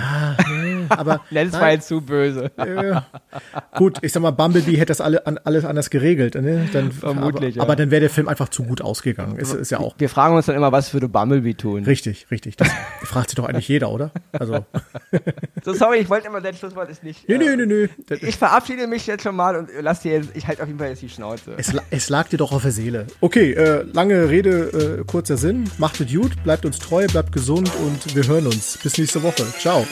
[0.89, 2.51] Aber Das war jetzt zu böse.
[2.57, 3.01] äh,
[3.77, 6.35] gut, ich sag mal, Bumblebee hätte das alle, an, alles anders geregelt.
[6.35, 6.67] Ne?
[6.73, 7.61] Dann, Vermutlich, aber, ja.
[7.63, 9.37] aber dann wäre der Film einfach zu gut ausgegangen.
[9.37, 11.83] Ist, ist ja auch Wir fragen uns dann immer, was würde Bumblebee tun?
[11.83, 12.55] richtig, richtig.
[12.57, 12.69] Das
[13.03, 14.11] fragt sich doch eigentlich jeder, oder?
[14.31, 14.65] Also,
[15.63, 17.27] So, sorry, ich wollte immer, dein Schlusswort ist nicht.
[17.27, 17.87] nö, äh, nö, nö, nö.
[18.07, 20.79] Das- Ich verabschiede mich jetzt schon mal und lass dir jetzt, ich halte auf jeden
[20.79, 21.53] Fall jetzt die Schnauze.
[21.57, 23.07] Es, es lag dir doch auf der Seele.
[23.21, 25.69] Okay, äh, lange Rede, äh, kurzer Sinn.
[25.77, 28.77] Macht es gut, bleibt uns treu, bleibt gesund und wir hören uns.
[28.81, 29.45] Bis nächste Woche.
[29.57, 29.85] Ciao.